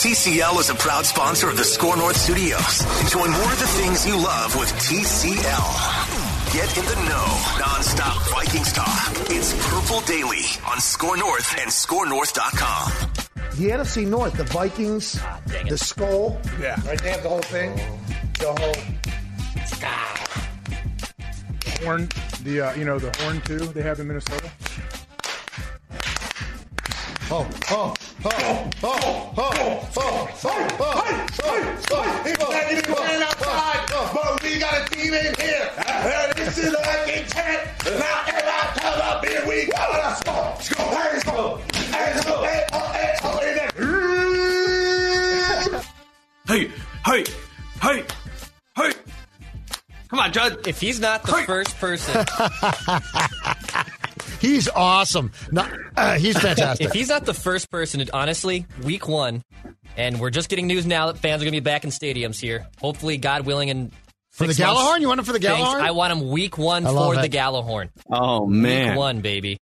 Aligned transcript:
TCL 0.00 0.58
is 0.60 0.70
a 0.70 0.74
proud 0.76 1.04
sponsor 1.04 1.50
of 1.50 1.58
the 1.58 1.64
Score 1.64 1.94
North 1.94 2.16
Studios. 2.16 2.80
Enjoy 3.02 3.28
more 3.28 3.52
of 3.52 3.58
the 3.60 3.66
things 3.66 4.06
you 4.06 4.16
love 4.16 4.56
with 4.56 4.72
TCL. 4.72 6.54
Get 6.54 6.78
in 6.78 6.86
the 6.86 6.94
know, 7.06 7.26
non-stop 7.60 8.22
Vikings 8.30 8.72
talk. 8.72 9.12
It's 9.28 9.52
Purple 9.68 10.00
Daily 10.06 10.46
on 10.66 10.80
Score 10.80 11.18
North 11.18 11.54
and 11.60 11.70
ScoreNorth.com. 11.70 12.92
The 13.58 13.68
NFC 13.68 14.06
North, 14.06 14.32
the 14.38 14.44
Vikings, 14.44 15.18
Ah, 15.20 15.38
the 15.68 15.76
skull. 15.76 16.40
Yeah. 16.58 16.80
Right, 16.86 16.98
they 17.02 17.10
have 17.10 17.22
the 17.22 17.28
whole 17.28 17.42
thing. 17.42 17.76
The 18.38 18.54
whole. 18.58 18.74
horn, 21.84 22.08
the 22.42 22.60
uh, 22.62 22.74
you 22.74 22.86
know 22.86 22.98
the 22.98 23.14
horn 23.22 23.42
too 23.42 23.58
they 23.58 23.82
have 23.82 24.00
in 24.00 24.08
Minnesota. 24.08 24.50
Oh, 27.30 27.46
oh, 27.70 27.94
Hey, 46.50 46.68
hey, 47.06 47.24
hey, 47.80 48.04
hey. 48.76 48.92
Come 50.08 50.18
on, 50.18 50.32
Judge. 50.32 50.66
If 50.66 50.80
he's 50.80 50.98
not 50.98 51.22
the 51.22 51.44
first 51.46 51.78
person. 51.78 52.26
He's 54.40 54.68
awesome. 54.68 55.32
No, 55.52 55.66
uh, 55.96 56.18
he's 56.18 56.38
fantastic. 56.40 56.86
if 56.86 56.92
he's 56.92 57.08
not 57.08 57.26
the 57.26 57.34
first 57.34 57.70
person, 57.70 58.04
to, 58.04 58.16
honestly, 58.16 58.66
week 58.82 59.06
one, 59.08 59.42
and 59.96 60.18
we're 60.18 60.30
just 60.30 60.48
getting 60.48 60.66
news 60.66 60.86
now 60.86 61.06
that 61.06 61.18
fans 61.18 61.42
are 61.42 61.44
going 61.44 61.52
to 61.54 61.60
be 61.60 61.64
back 61.64 61.84
in 61.84 61.90
stadiums 61.90 62.40
here. 62.40 62.66
Hopefully, 62.80 63.18
God 63.18 63.44
willing, 63.46 63.70
and 63.70 63.92
For 64.30 64.46
the 64.46 64.52
Gjallarhorn? 64.54 65.00
You 65.00 65.08
want 65.08 65.20
him 65.20 65.26
for 65.26 65.32
the 65.32 65.40
Gjallarhorn? 65.40 65.80
I 65.80 65.90
want 65.90 66.12
him 66.12 66.30
week 66.30 66.56
one 66.56 66.86
I 66.86 66.90
love 66.90 67.14
for 67.14 67.20
the 67.20 67.26
it. 67.26 67.32
Gjallarhorn. 67.32 67.90
Oh 68.10 68.46
man, 68.46 68.90
Week 68.90 68.98
one, 68.98 69.20
baby. 69.20 69.58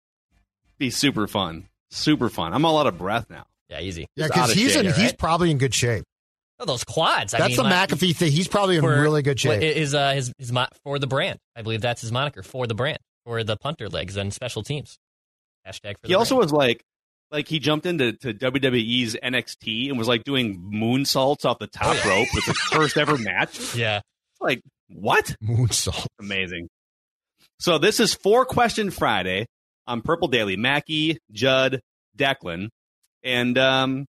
be 0.78 0.90
super 0.90 1.26
fun, 1.26 1.68
super 1.90 2.28
fun. 2.28 2.52
I'm 2.52 2.64
all 2.64 2.78
out 2.78 2.86
of 2.86 2.98
breath 2.98 3.30
now. 3.30 3.46
Yeah, 3.70 3.80
easy. 3.80 4.06
yeah, 4.14 4.24
He's 4.24 4.30
because 4.32 4.50
of 4.50 4.56
he's 4.56 4.72
shape, 4.72 4.80
in, 4.84 4.90
right? 4.92 5.00
he's 5.00 5.12
probably 5.12 5.50
in 5.50 5.58
good 5.58 5.74
shape. 5.74 6.04
Oh, 6.60 6.64
those 6.64 6.84
quads. 6.84 7.34
I 7.34 7.38
That's 7.38 7.48
mean, 7.50 7.56
the 7.56 7.62
like, 7.74 7.88
McAfee 7.90 8.16
thing. 8.16 8.32
He's 8.32 8.48
probably 8.48 8.76
in 8.76 8.82
for- 8.82 9.00
really 9.00 9.22
good 9.22 9.38
shape. 9.40 9.60
Is 9.62 9.94
uh, 9.94 10.12
his 10.12 10.32
his 10.38 10.52
mo- 10.52 10.68
for 10.84 10.98
the 10.98 11.06
brand? 11.06 11.38
I 11.56 11.62
believe 11.62 11.80
that's 11.80 12.00
his 12.00 12.12
moniker 12.12 12.42
for 12.42 12.66
the 12.66 12.74
brand 12.74 12.98
for 13.26 13.42
the 13.44 13.56
punter 13.56 13.88
legs 13.88 14.16
and 14.16 14.32
special 14.32 14.62
teams. 14.62 14.96
Hashtag 15.66 15.98
for 16.00 16.06
He 16.06 16.14
also 16.14 16.36
brand. 16.36 16.44
was 16.44 16.52
like, 16.52 16.82
like 17.32 17.48
he 17.48 17.58
jumped 17.58 17.84
into 17.86 18.12
to 18.12 18.32
WWE's 18.32 19.16
NXT 19.22 19.88
and 19.90 19.98
was 19.98 20.06
like 20.08 20.22
doing 20.24 20.60
moonsaults 20.72 21.44
off 21.44 21.58
the 21.58 21.66
top 21.66 21.88
Oh, 21.88 21.92
yeah. 22.04 22.08
rope 22.20 22.28
with 22.32 22.44
his 22.44 22.58
first 22.70 22.96
ever 22.96 23.18
match. 23.18 23.74
yeah. 23.74 24.00
Like 24.40 24.62
what? 24.88 25.34
Moonsault. 25.42 26.06
Amazing. 26.20 26.68
So 27.58 27.78
this 27.78 27.98
is 28.00 28.14
four 28.14 28.44
question 28.44 28.90
Friday 28.90 29.46
on 29.86 30.02
Purple 30.02 30.28
Daily. 30.28 30.56
Mackie, 30.56 31.18
Judd, 31.32 31.80
Declan, 32.16 32.68
and 33.24 33.58
um, 33.58 34.06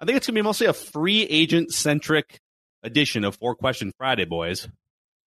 I 0.00 0.04
think 0.06 0.16
it's 0.16 0.26
gonna 0.26 0.36
be 0.36 0.42
mostly 0.42 0.66
a 0.68 0.72
free 0.72 1.22
agent 1.24 1.72
centric 1.72 2.38
edition 2.82 3.24
of 3.24 3.36
Four 3.36 3.56
Question 3.56 3.92
Friday, 3.98 4.24
boys. 4.24 4.68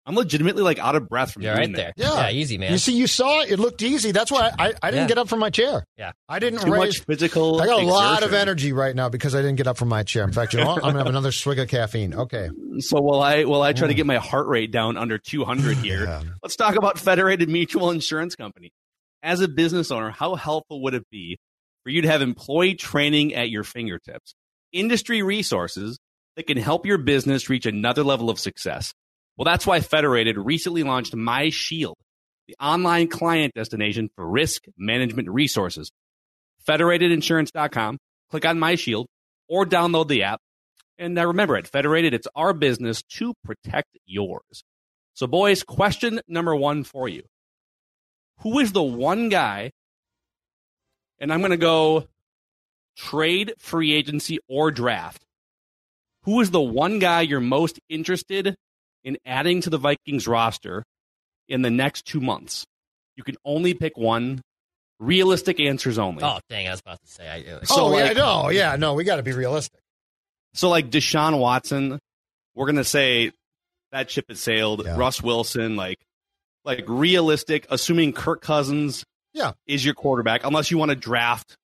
I'm 0.09 0.15
legitimately 0.15 0.63
like 0.63 0.79
out 0.79 0.95
of 0.97 1.07
breath 1.07 1.33
from 1.33 1.43
You're 1.43 1.55
doing 1.55 1.75
right 1.75 1.77
there. 1.77 1.93
Yeah. 1.97 2.15
Yeah, 2.15 2.31
easy, 2.31 2.57
man. 2.57 2.73
You 2.73 2.79
see, 2.79 2.95
you 2.97 3.07
saw 3.07 3.43
it. 3.43 3.51
It 3.51 3.59
looked 3.59 3.83
easy. 3.83 4.11
That's 4.11 4.33
why 4.33 4.51
I, 4.59 4.73
I 4.83 4.91
didn't 4.91 5.03
Yeah. 5.03 5.09
get 5.09 5.19
up 5.19 5.29
from 5.29 5.39
my 5.39 5.51
chair. 5.51 5.85
Yeah. 5.99 6.13
I 6.31 6.39
didn't 6.39 6.61
Too 6.61 6.73
raise. 6.73 6.79
much 6.79 7.05
physical. 7.05 7.61
I 7.61 7.67
got 7.67 7.83
a 7.83 7.87
lot 7.87 8.23
of 8.23 8.33
energy 8.33 8.73
right 8.73 8.97
now 8.97 9.11
because 9.11 9.35
I 9.35 9.43
didn't 9.43 9.57
get 9.57 9.67
up 9.67 9.77
from 9.77 9.89
my 9.89 10.05
chair. 10.05 10.25
In 10.25 10.33
fact, 10.33 10.55
you 10.55 10.61
know? 10.61 10.71
I'm 10.77 10.81
gonna 10.81 10.99
have 10.99 11.09
another 11.09 11.31
swig 11.31 11.59
of 11.59 11.69
caffeine. 11.69 12.15
Okay. 12.15 12.49
So 12.79 13.03
while 13.03 13.21
I 13.21 13.45
while 13.45 13.61
I 13.61 13.75
try 13.75 13.87
to 13.87 13.93
mm. 13.93 13.99
get 13.99 14.07
my 14.07 14.17
heart 14.17 14.47
rate 14.47 14.71
down 14.71 14.97
under 14.97 15.19
200 15.19 15.77
here, 15.85 16.05
Yeah. 16.05 16.23
let's 16.43 16.57
talk 16.57 16.77
about 16.77 16.99
Federated 16.99 17.51
Mutual 17.51 17.91
Insurance 17.91 18.35
Company. 18.35 18.71
As 19.23 19.43
a 19.43 19.49
business 19.49 19.91
owner, 19.91 20.11
how 20.11 20.37
helpful 20.37 20.81
would 20.85 20.95
it 20.95 21.05
be 21.11 21.37
for 21.85 21.91
you 21.91 22.01
to 22.01 22.09
have 22.09 22.23
employee 22.23 22.77
training 22.77 23.35
at 23.35 23.51
your 23.51 23.63
fingertips? 23.63 24.35
Industry 24.73 25.21
resources 25.23 25.99
that 26.37 26.47
can 26.47 26.57
help 26.57 26.87
your 26.87 26.97
business 26.97 27.51
reach 27.51 27.67
another 27.67 28.05
level 28.05 28.31
of 28.31 28.39
success. 28.39 28.95
Well, 29.39 29.45
that's 29.45 29.67
why 29.69 29.79
Federated 29.79 30.37
recently 30.37 30.83
launched 30.83 31.15
My 31.15 31.51
Shield, 31.51 31.97
the 32.49 32.57
online 32.61 33.07
client 33.07 33.55
destination 33.55 34.11
for 34.17 34.29
risk 34.29 34.65
management 34.77 35.31
resources. 35.31 35.93
Federatedinsurance.com, 36.69 37.99
click 38.33 38.45
on 38.45 38.59
My 38.59 38.75
Shield, 38.75 39.07
or 39.49 39.65
download 39.65 40.09
the 40.09 40.25
app. 40.25 40.41
And 40.99 41.17
uh, 41.17 41.29
remember, 41.29 41.57
at 41.57 41.69
Federated, 41.69 42.15
it's 42.15 42.27
our 42.35 42.53
business 42.53 43.05
to 43.11 43.33
protect 43.45 43.97
yours. 44.07 44.65
So, 45.15 45.29
boys, 45.29 45.63
question 45.63 46.21
number 46.27 46.57
one 46.57 46.83
for 46.83 47.09
you 47.09 47.23
Who 48.41 48.59
is 48.59 48.73
the 48.73 48.83
one 48.83 49.29
guy? 49.29 49.71
And 51.21 51.33
I'm 51.33 51.41
going 51.41 51.53
to 51.53 51.57
go 51.57 52.09
trade, 52.97 53.55
free 53.59 53.93
agency, 53.93 54.41
or 54.49 54.73
draft. 54.73 55.25
Who 56.25 56.41
is 56.41 56.51
the 56.51 56.61
one 56.61 56.99
guy 56.99 57.21
you're 57.21 57.39
most 57.39 57.79
interested 57.89 58.57
in 59.05 59.17
adding 59.27 59.61
to 59.63 59.71
the 59.71 59.79
Vikings 59.79 60.27
roster 60.29 60.85
in 61.49 61.63
the 61.63 61.71
next 61.71 62.05
two 62.07 62.21
months? 62.21 62.65
You 63.17 63.25
can 63.25 63.37
only 63.45 63.75
pick 63.75 63.97
one. 63.97 64.41
Realistic 65.01 65.61
answers 65.61 65.97
only. 65.99 66.25
oh, 66.25 66.41
dang! 66.51 66.67
I 66.67 66.73
was 66.73 66.81
about 66.81 67.01
to 67.01 67.07
say. 67.09 67.29
I, 67.29 67.53
uh, 67.55 67.65
So, 67.65 67.87
oh, 67.95 67.97
yeah, 67.97 68.13
no, 68.15 68.49
yeah, 68.49 68.75
no, 68.77 68.95
we 68.95 69.05
got 69.05 69.17
to 69.17 69.23
be 69.23 69.33
realistic. 69.33 69.81
So 70.55 70.69
like 70.69 70.91
Deshaun 70.91 71.39
Watson, 71.39 72.01
we're 72.57 72.67
gonna 72.67 72.83
say 72.83 73.31
that 73.93 74.11
ship 74.11 74.25
has 74.29 74.41
sailed. 74.41 74.85
Yeah. 74.85 74.97
Russ 74.97 75.23
Wilson, 75.23 75.77
like 75.77 75.99
like 76.65 76.85
realistic, 76.89 77.67
assuming 77.71 78.13
Kirk 78.13 78.41
Cousins 78.43 79.05
Yeah. 79.33 79.53
is 79.69 79.85
your 79.85 79.95
quarterback, 79.95 80.45
unless 80.45 80.71
you 80.73 80.79
want 80.79 80.89
to 80.91 80.97
draft, 80.97 81.57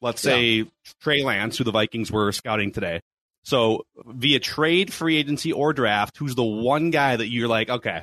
let's 0.00 0.20
say 0.20 0.66
Trey 1.00 1.22
Lance, 1.22 1.56
who 1.58 1.62
the 1.64 1.70
Vikings 1.70 2.10
were 2.10 2.32
scouting 2.32 2.72
today. 2.72 3.00
So 3.46 3.84
via 4.04 4.40
trade, 4.40 4.92
free 4.92 5.16
agency, 5.16 5.52
or 5.52 5.72
draft, 5.72 6.16
who's 6.18 6.34
the 6.34 6.42
one 6.42 6.90
guy 6.90 7.14
that 7.14 7.28
you're 7.28 7.46
like, 7.46 7.70
okay, 7.70 8.02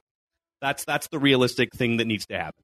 that's 0.62 0.86
that's 0.86 1.07
the 1.07 1.19
realistic 1.19 1.74
thing 1.74 1.98
that 1.98 2.06
needs 2.06 2.25
to 2.28 2.38
happen. 2.38 2.63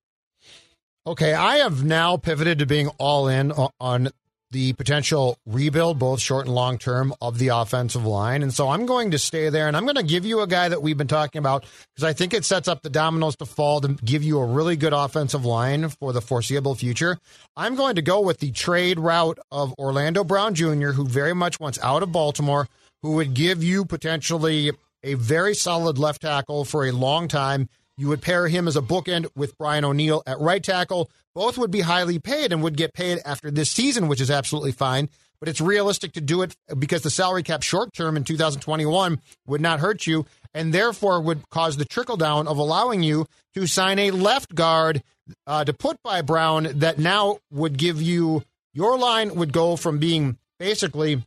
Okay, 1.06 1.34
I 1.34 1.58
have 1.58 1.84
now 1.84 2.16
pivoted 2.16 2.60
to 2.60 2.66
being 2.66 2.88
all 2.98 3.28
in 3.28 3.52
on 3.82 4.10
the 4.52 4.74
potential 4.74 5.38
rebuild, 5.46 6.00
both 6.00 6.20
short 6.20 6.46
and 6.46 6.56
long 6.56 6.78
term, 6.78 7.14
of 7.22 7.38
the 7.38 7.50
offensive 7.50 8.06
line. 8.06 8.42
And 8.42 8.54
so 8.54 8.70
I'm 8.70 8.86
going 8.86 9.12
to 9.12 9.20
stay 9.20 9.50
there 9.50 9.68
and 9.68 9.78
I'm 9.78 9.84
going 9.84 9.96
to 9.96 10.04
give 10.04 10.26
you 10.26 10.42
a 10.42 10.48
guy 10.48 10.70
that 10.70 10.82
we've 10.82 10.98
been 10.98 11.08
talking 11.08 11.40
about 11.40 11.66
because 11.96 12.04
I 12.04 12.14
think 12.14 12.34
it 12.34 12.46
sets 12.46 12.68
up 12.68 12.82
the 12.82 12.90
dominoes 12.90 13.36
to 13.38 13.46
fall 13.46 13.82
to 13.82 13.90
give 14.04 14.24
you 14.24 14.40
a 14.40 14.46
really 14.46 14.76
good 14.76 14.94
offensive 14.94 15.46
line 15.46 15.90
for 15.90 16.14
the 16.14 16.22
foreseeable 16.22 16.76
future. 16.76 17.20
I'm 17.56 17.76
going 17.76 17.96
to 17.96 18.02
go 18.02 18.22
with 18.22 18.40
the 18.40 18.52
trade 18.52 19.00
route 19.00 19.40
of 19.52 19.74
Orlando 19.78 20.24
Brown 20.24 20.56
Jr., 20.56 20.92
who 20.92 21.06
very 21.06 21.34
much 21.34 21.60
wants 21.60 21.80
out 21.84 22.04
of 22.04 22.12
Baltimore, 22.12 22.68
who 23.04 23.12
would 23.14 23.34
give 23.34 23.64
you 23.64 23.86
potentially 23.86 24.72
a 25.04 25.14
very 25.14 25.54
solid 25.54 25.98
left 25.98 26.22
tackle 26.22 26.66
for 26.66 26.86
a 26.86 26.92
long 26.92 27.28
time. 27.28 27.70
You 28.00 28.08
would 28.08 28.22
pair 28.22 28.48
him 28.48 28.66
as 28.66 28.78
a 28.78 28.82
bookend 28.82 29.28
with 29.36 29.58
Brian 29.58 29.84
O'Neill 29.84 30.24
at 30.26 30.40
right 30.40 30.64
tackle. 30.64 31.12
Both 31.36 31.58
would 31.58 31.70
be 31.70 31.82
highly 31.82 32.18
paid 32.18 32.54
and 32.54 32.64
would 32.64 32.78
get 32.78 32.94
paid 32.94 33.20
after 33.26 33.52
this 33.52 33.70
season, 33.70 34.08
which 34.08 34.22
is 34.22 34.32
absolutely 34.32 34.72
fine. 34.72 35.10
but 35.42 35.50
it's 35.50 35.62
realistic 35.62 36.14
to 36.14 36.22
do 36.22 36.42
it 36.42 36.56
because 36.78 37.02
the 37.02 37.10
salary 37.10 37.44
cap 37.44 37.62
short 37.62 37.94
term 37.94 38.16
in 38.18 38.24
2021 38.24 39.20
would 39.48 39.62
not 39.62 39.80
hurt 39.80 40.08
you 40.08 40.26
and 40.54 40.74
therefore 40.74 41.22
would 41.22 41.50
cause 41.50 41.78
the 41.78 41.86
trickle 41.86 42.18
down 42.18 42.48
of 42.48 42.58
allowing 42.58 43.04
you 43.04 43.26
to 43.54 43.68
sign 43.68 44.00
a 44.00 44.12
left 44.12 44.54
guard 44.56 45.02
uh, 45.46 45.64
to 45.64 45.74
put 45.74 46.02
by 46.04 46.22
Brown 46.22 46.68
that 46.80 47.00
now 47.00 47.40
would 47.52 47.78
give 47.78 48.02
you 48.02 48.44
your 48.74 48.98
line 48.98 49.36
would 49.36 49.54
go 49.54 49.76
from 49.76 49.98
being 49.98 50.38
basically 50.58 51.24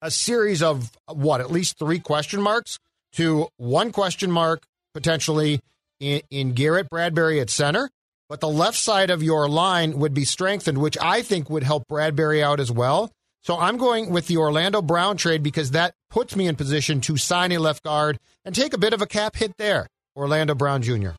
a 0.00 0.10
series 0.10 0.62
of 0.62 0.90
what 1.06 1.40
at 1.40 1.50
least 1.50 1.78
three 1.78 1.98
question 1.98 2.40
marks 2.40 2.78
to 3.12 3.48
one 3.56 3.92
question 3.92 4.30
mark 4.30 4.62
potentially 4.94 5.60
in, 6.02 6.20
in 6.30 6.52
Garrett 6.52 6.90
Bradbury 6.90 7.40
at 7.40 7.48
center. 7.48 7.88
But 8.28 8.40
the 8.40 8.48
left 8.48 8.78
side 8.78 9.10
of 9.10 9.22
your 9.22 9.48
line 9.48 9.98
would 9.98 10.14
be 10.14 10.24
strengthened, 10.24 10.78
which 10.78 10.98
I 11.00 11.22
think 11.22 11.48
would 11.48 11.62
help 11.62 11.86
Bradbury 11.88 12.42
out 12.42 12.60
as 12.60 12.70
well. 12.70 13.10
So 13.42 13.58
I'm 13.58 13.76
going 13.76 14.10
with 14.10 14.26
the 14.26 14.38
Orlando 14.38 14.82
Brown 14.82 15.16
trade 15.16 15.42
because 15.42 15.72
that 15.72 15.94
puts 16.10 16.34
me 16.36 16.46
in 16.46 16.56
position 16.56 17.00
to 17.02 17.16
sign 17.16 17.52
a 17.52 17.58
left 17.58 17.82
guard 17.82 18.18
and 18.44 18.54
take 18.54 18.72
a 18.72 18.78
bit 18.78 18.92
of 18.92 19.02
a 19.02 19.06
cap 19.06 19.36
hit 19.36 19.52
there. 19.58 19.86
Orlando 20.16 20.54
Brown 20.54 20.82
Jr. 20.82 21.10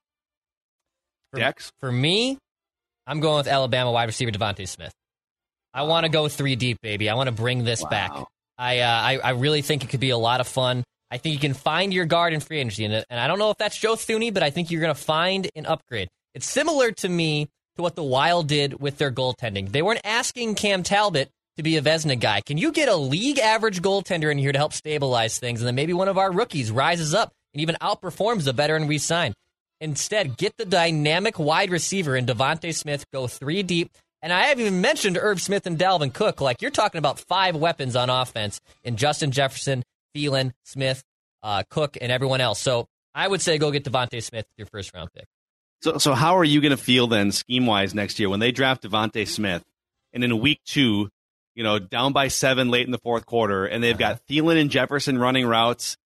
For, 1.32 1.40
Dex? 1.40 1.72
For 1.80 1.92
me, 1.92 2.38
I'm 3.06 3.20
going 3.20 3.38
with 3.38 3.48
Alabama 3.48 3.92
wide 3.92 4.06
receiver 4.06 4.32
DeVonta 4.32 4.68
Smith. 4.68 4.94
I 5.74 5.84
want 5.84 6.06
to 6.06 6.10
go 6.10 6.28
three 6.28 6.56
deep, 6.56 6.78
baby. 6.82 7.10
I 7.10 7.16
want 7.16 7.28
to 7.28 7.34
bring 7.34 7.64
this 7.64 7.82
wow. 7.84 7.90
back. 7.90 8.12
I, 8.58 8.80
uh, 8.80 8.88
I 8.88 9.18
I 9.18 9.30
really 9.32 9.62
think 9.64 9.84
it 9.84 9.90
could 9.90 10.00
be 10.00 10.12
a 10.12 10.18
lot 10.18 10.40
of 10.40 10.48
fun. 10.48 10.84
I 11.14 11.18
think 11.18 11.34
you 11.34 11.40
can 11.40 11.54
find 11.54 11.94
your 11.94 12.06
guard 12.06 12.34
in 12.34 12.40
free 12.40 12.58
agency, 12.58 12.86
and, 12.86 13.06
and 13.08 13.20
I 13.20 13.28
don't 13.28 13.38
know 13.38 13.52
if 13.52 13.58
that's 13.60 13.78
Joe 13.78 13.94
Thuney, 13.94 14.34
but 14.34 14.42
I 14.42 14.50
think 14.50 14.72
you're 14.72 14.82
going 14.82 14.96
to 14.96 15.00
find 15.00 15.48
an 15.56 15.68
upgrade. 15.68 16.10
It's 16.34 16.50
similar 16.50 16.92
to 16.92 17.08
me 17.08 17.50
to 17.76 17.84
what 17.84 17.96
the 17.96 18.02
Wild 18.02 18.48
did 18.48 18.82
with 18.82 18.98
their 18.98 19.12
goaltending. 19.12 19.72
They 19.72 19.84
weren't 19.84 20.02
asking 20.04 20.56
Cam 20.56 20.82
Talbot 20.82 21.30
to 21.58 21.62
be 21.62 21.78
a 21.78 21.84
Vezina 21.84 22.20
guy. 22.20 22.42
Can 22.42 22.58
you 22.58 22.72
get 22.72 22.90
a 22.90 22.96
league 22.96 23.38
average 23.38 23.84
goaltender 23.84 24.32
in 24.32 24.40
here 24.40 24.52
to 24.52 24.58
help 24.58 24.74
stabilize 24.74 25.38
things, 25.38 25.62
and 25.62 25.68
then 25.68 25.76
maybe 25.76 25.94
one 25.94 26.08
of 26.08 26.18
our 26.18 26.32
rookies 26.32 26.72
rises 26.72 27.14
up 27.14 27.32
and 27.54 27.62
even 27.62 27.78
outperforms 27.80 28.46
the 28.46 28.52
veteran 28.52 28.88
we 28.88 28.98
signed? 28.98 29.36
Instead, 29.80 30.36
get 30.36 30.58
the 30.58 30.66
dynamic 30.66 31.38
wide 31.38 31.70
receiver 31.70 32.16
in 32.16 32.26
DeVonta 32.26 32.74
Smith, 32.74 33.06
go 33.14 33.28
three 33.28 33.62
deep. 33.62 33.92
And 34.24 34.34
I 34.34 34.46
haven't 34.46 34.66
even 34.66 34.82
mentioned 34.82 35.20
Irv 35.22 35.40
Smith 35.40 35.68
and 35.68 35.78
Dalvin 35.78 36.12
Cook. 36.12 36.42
Like, 36.42 36.64
you're 36.64 36.72
talking 36.72 36.98
about 36.98 37.20
five 37.20 37.56
weapons 37.56 37.96
on 37.96 38.10
offense 38.10 38.60
in 38.84 38.96
Justin 38.96 39.30
Jefferson, 39.30 39.84
Thielen, 40.16 40.52
Smith, 40.64 41.04
uh, 41.42 41.64
Cook, 41.70 41.98
and 42.02 42.12
everyone 42.12 42.42
else. 42.42 42.60
So 42.60 42.88
I 43.14 43.28
would 43.28 43.42
say 43.42 43.58
go 43.58 43.72
get 43.72 43.84
DeVonta 43.84 44.22
Smith 44.24 44.46
your 44.58 44.68
first 44.68 44.94
round 44.94 45.10
pick. 45.14 45.26
So, 45.82 45.98
so 45.98 46.14
how 46.14 46.38
are 46.38 46.44
you 46.46 46.62
going 46.62 46.72
to 46.72 46.78
feel 46.78 47.08
then, 47.08 47.32
scheme 47.32 47.66
wise, 47.66 47.94
next 47.94 48.20
year 48.20 48.30
when 48.30 48.40
they 48.40 48.52
draft 48.52 48.84
DeVonta 48.84 49.28
Smith, 49.28 49.64
and 50.14 50.24
in 50.24 50.40
week 50.40 50.62
two, 50.66 51.10
you 51.56 51.64
know, 51.64 51.78
down 51.78 52.14
by 52.14 52.30
seven 52.30 52.70
late 52.70 52.86
in 52.86 52.92
the 52.92 53.00
fourth 53.00 53.26
quarter, 53.26 53.66
and 53.66 53.84
they've 53.84 53.98
got 53.98 54.22
Thielen 54.28 54.60
and 54.60 54.70
Jefferson 54.70 55.18
running 55.18 55.46
routes, 55.46 55.98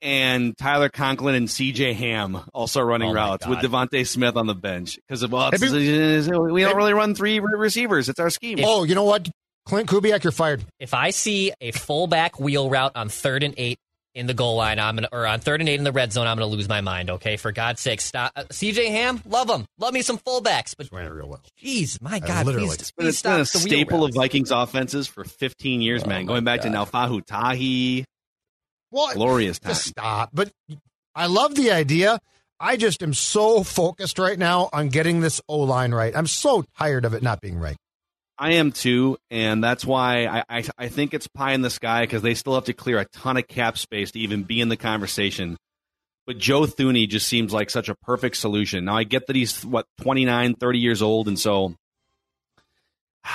and 0.00 0.56
Tyler 0.56 0.88
Conklin 0.88 1.34
and 1.34 1.50
C.J. 1.50 1.94
Ham 1.94 2.38
also 2.54 2.80
running 2.80 3.10
oh 3.10 3.14
routes 3.14 3.46
with 3.46 3.58
DeVonta 3.58 4.06
Smith 4.06 4.36
on 4.36 4.46
the 4.46 4.54
bench 4.54 4.96
because 4.96 5.22
of 5.22 5.32
well, 5.32 5.50
we 5.50 6.62
don't 6.62 6.76
really 6.76 6.94
run 6.94 7.14
three 7.14 7.40
receivers. 7.40 8.08
It's 8.08 8.20
our 8.20 8.30
scheme. 8.30 8.58
oh, 8.62 8.84
you 8.84 8.94
know 8.94 9.04
what? 9.04 9.28
Klint 9.70 9.84
Kubiak, 9.86 10.24
you're 10.24 10.32
fired. 10.32 10.64
If 10.80 10.94
I 10.94 11.10
see 11.10 11.52
a 11.60 11.70
fullback 11.70 12.40
wheel 12.40 12.68
route 12.68 12.90
on 12.96 13.08
third 13.08 13.44
and 13.44 13.54
eight 13.56 13.78
in 14.16 14.26
the 14.26 14.34
goal 14.34 14.56
line, 14.56 14.80
I'm 14.80 14.96
gonna 14.96 15.08
or 15.12 15.24
on 15.28 15.38
third 15.38 15.60
and 15.60 15.68
eight 15.68 15.76
in 15.78 15.84
the 15.84 15.92
red 15.92 16.12
zone, 16.12 16.26
I'm 16.26 16.36
gonna 16.36 16.50
lose 16.50 16.68
my 16.68 16.80
mind. 16.80 17.08
Okay, 17.08 17.36
for 17.36 17.52
God's 17.52 17.80
sake, 17.80 18.00
stop. 18.00 18.32
Uh, 18.34 18.42
CJ 18.50 18.88
Ham, 18.90 19.22
love 19.24 19.48
him, 19.48 19.66
love 19.78 19.94
me 19.94 20.02
some 20.02 20.18
fullbacks, 20.18 20.74
but 20.76 20.88
ran 20.90 21.06
it 21.06 21.10
real 21.10 21.28
well. 21.28 21.40
Jeez, 21.62 22.02
my 22.02 22.18
God, 22.18 22.46
literally. 22.46 22.66
please, 22.66 22.74
it's 22.80 22.90
please 22.90 23.04
been 23.04 23.12
stop 23.12 23.40
a 23.42 23.46
staple 23.46 24.04
of 24.04 24.12
Vikings 24.12 24.50
offenses 24.50 25.06
for 25.06 25.22
15 25.22 25.80
years, 25.80 26.02
Oh, 26.04 26.08
man. 26.08 26.26
Going 26.26 26.42
back 26.42 26.62
God. 26.62 26.72
to 26.72 26.76
Naufahu 26.76 27.24
Tahi, 27.24 28.04
Well, 28.90 29.14
glorious 29.14 29.60
time. 29.60 29.70
Just 29.70 29.86
stop. 29.86 30.30
But 30.32 30.50
I 31.14 31.26
love 31.26 31.54
the 31.54 31.70
idea. 31.70 32.18
I 32.58 32.76
just 32.76 33.04
am 33.04 33.14
so 33.14 33.62
focused 33.62 34.18
right 34.18 34.36
now 34.38 34.68
on 34.72 34.88
getting 34.88 35.20
this 35.20 35.40
O 35.48 35.58
line 35.60 35.94
right. 35.94 36.14
I'm 36.16 36.26
so 36.26 36.64
tired 36.76 37.04
of 37.04 37.14
it 37.14 37.22
not 37.22 37.40
being 37.40 37.56
right. 37.60 37.76
I 38.40 38.52
am 38.52 38.72
too, 38.72 39.18
and 39.30 39.62
that's 39.62 39.84
why 39.84 40.24
I, 40.24 40.44
I, 40.48 40.64
I 40.78 40.88
think 40.88 41.12
it's 41.12 41.26
pie 41.26 41.52
in 41.52 41.60
the 41.60 41.68
sky 41.68 42.00
because 42.00 42.22
they 42.22 42.32
still 42.32 42.54
have 42.54 42.64
to 42.64 42.72
clear 42.72 42.98
a 42.98 43.04
ton 43.04 43.36
of 43.36 43.46
cap 43.46 43.76
space 43.76 44.12
to 44.12 44.18
even 44.18 44.44
be 44.44 44.62
in 44.62 44.70
the 44.70 44.78
conversation. 44.78 45.58
But 46.26 46.38
Joe 46.38 46.62
Thuney 46.62 47.06
just 47.06 47.28
seems 47.28 47.52
like 47.52 47.68
such 47.68 47.90
a 47.90 47.94
perfect 47.94 48.36
solution. 48.36 48.86
Now 48.86 48.96
I 48.96 49.04
get 49.04 49.26
that 49.26 49.36
he's 49.36 49.62
what 49.62 49.84
29, 50.00 50.54
30 50.54 50.78
years 50.78 51.02
old, 51.02 51.28
and 51.28 51.38
so 51.38 51.74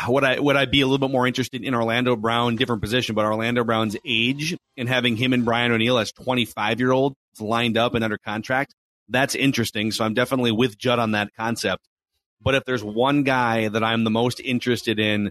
would 0.07 0.23
I 0.23 0.39
would 0.39 0.55
I 0.55 0.65
be 0.65 0.81
a 0.81 0.87
little 0.87 1.07
bit 1.07 1.11
more 1.11 1.27
interested 1.27 1.63
in 1.63 1.75
Orlando 1.75 2.15
Brown, 2.15 2.55
different 2.55 2.81
position, 2.81 3.13
but 3.13 3.25
Orlando 3.25 3.63
Brown's 3.63 3.95
age 4.03 4.57
and 4.75 4.89
having 4.89 5.15
him 5.17 5.33
and 5.33 5.45
Brian 5.45 5.71
O'Neill 5.71 5.99
as 5.99 6.11
25 6.13 6.79
year 6.79 6.91
olds 6.91 7.15
lined 7.39 7.77
up 7.77 7.93
and 7.93 8.03
under 8.03 8.17
contract, 8.17 8.73
that's 9.07 9.35
interesting. 9.35 9.91
So 9.91 10.03
I'm 10.03 10.15
definitely 10.15 10.51
with 10.51 10.79
Judd 10.79 10.97
on 10.97 11.11
that 11.11 11.29
concept. 11.37 11.87
But 12.41 12.55
if 12.55 12.63
there's 12.65 12.83
one 12.83 13.23
guy 13.23 13.67
that 13.67 13.83
I'm 13.83 14.03
the 14.03 14.09
most 14.09 14.39
interested 14.39 14.99
in 14.99 15.29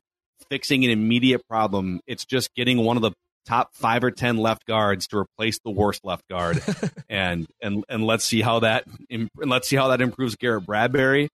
fixing 0.49 0.85
an 0.85 0.91
immediate 0.91 1.47
problem, 1.49 2.01
it's 2.07 2.25
just 2.25 2.53
getting 2.55 2.79
one 2.79 2.97
of 2.97 3.03
the 3.03 3.13
top 3.47 3.75
five 3.75 4.03
or 4.03 4.11
ten 4.11 4.37
left 4.37 4.67
guards 4.67 5.07
to 5.09 5.19
replace 5.19 5.59
the 5.65 5.71
worst 5.71 6.05
left 6.05 6.27
guard, 6.29 6.63
and 7.09 7.47
and 7.63 7.85
and 7.89 8.05
let's 8.05 8.25
see 8.25 8.41
how 8.41 8.61
that 8.61 8.85
and 9.11 9.29
let's 9.37 9.69
see 9.69 9.77
how 9.77 9.89
that 9.89 10.01
improves 10.01 10.37
Garrett 10.37 10.67
Bradbury. 10.67 11.29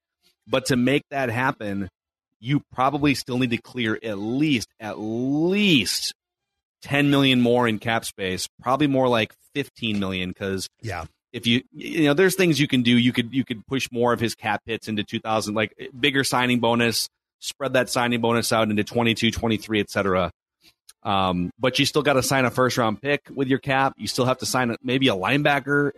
But 0.46 0.66
to 0.66 0.76
make 0.76 1.02
that 1.10 1.30
happen, 1.30 1.88
you 2.40 2.62
probably 2.72 3.14
still 3.14 3.38
need 3.38 3.50
to 3.50 3.58
clear 3.58 3.98
at 4.02 4.18
least 4.18 4.68
at 4.80 4.98
least 4.98 6.14
10 6.82 7.10
million 7.10 7.40
more 7.40 7.68
in 7.68 7.78
cap 7.78 8.04
space, 8.04 8.48
probably 8.60 8.86
more 8.86 9.08
like 9.08 9.32
15 9.54 9.98
million 10.00 10.34
cuz 10.34 10.68
Yeah. 10.82 11.04
If 11.32 11.46
you 11.46 11.62
you 11.72 12.04
know 12.04 12.14
there's 12.14 12.34
things 12.34 12.58
you 12.58 12.66
can 12.68 12.82
do 12.82 12.96
you 12.96 13.12
could 13.12 13.32
you 13.32 13.44
could 13.44 13.66
push 13.66 13.88
more 13.90 14.12
of 14.12 14.20
his 14.20 14.34
cap 14.34 14.62
hits 14.66 14.88
into 14.88 15.04
2000 15.04 15.54
like 15.54 15.72
bigger 15.98 16.24
signing 16.24 16.60
bonus 16.60 17.08
spread 17.38 17.72
that 17.74 17.88
signing 17.88 18.20
bonus 18.20 18.52
out 18.52 18.70
into 18.70 18.84
22 18.84 19.30
23 19.30 19.80
etc 19.80 20.30
um, 21.02 21.50
but 21.58 21.78
you 21.78 21.86
still 21.86 22.02
got 22.02 22.14
to 22.14 22.22
sign 22.22 22.44
a 22.44 22.50
first 22.50 22.76
round 22.76 23.00
pick 23.00 23.22
with 23.34 23.48
your 23.48 23.58
cap 23.58 23.94
you 23.96 24.06
still 24.06 24.26
have 24.26 24.38
to 24.38 24.46
sign 24.46 24.70
a, 24.70 24.76
maybe 24.82 25.08
a 25.08 25.14
linebacker 25.14 25.92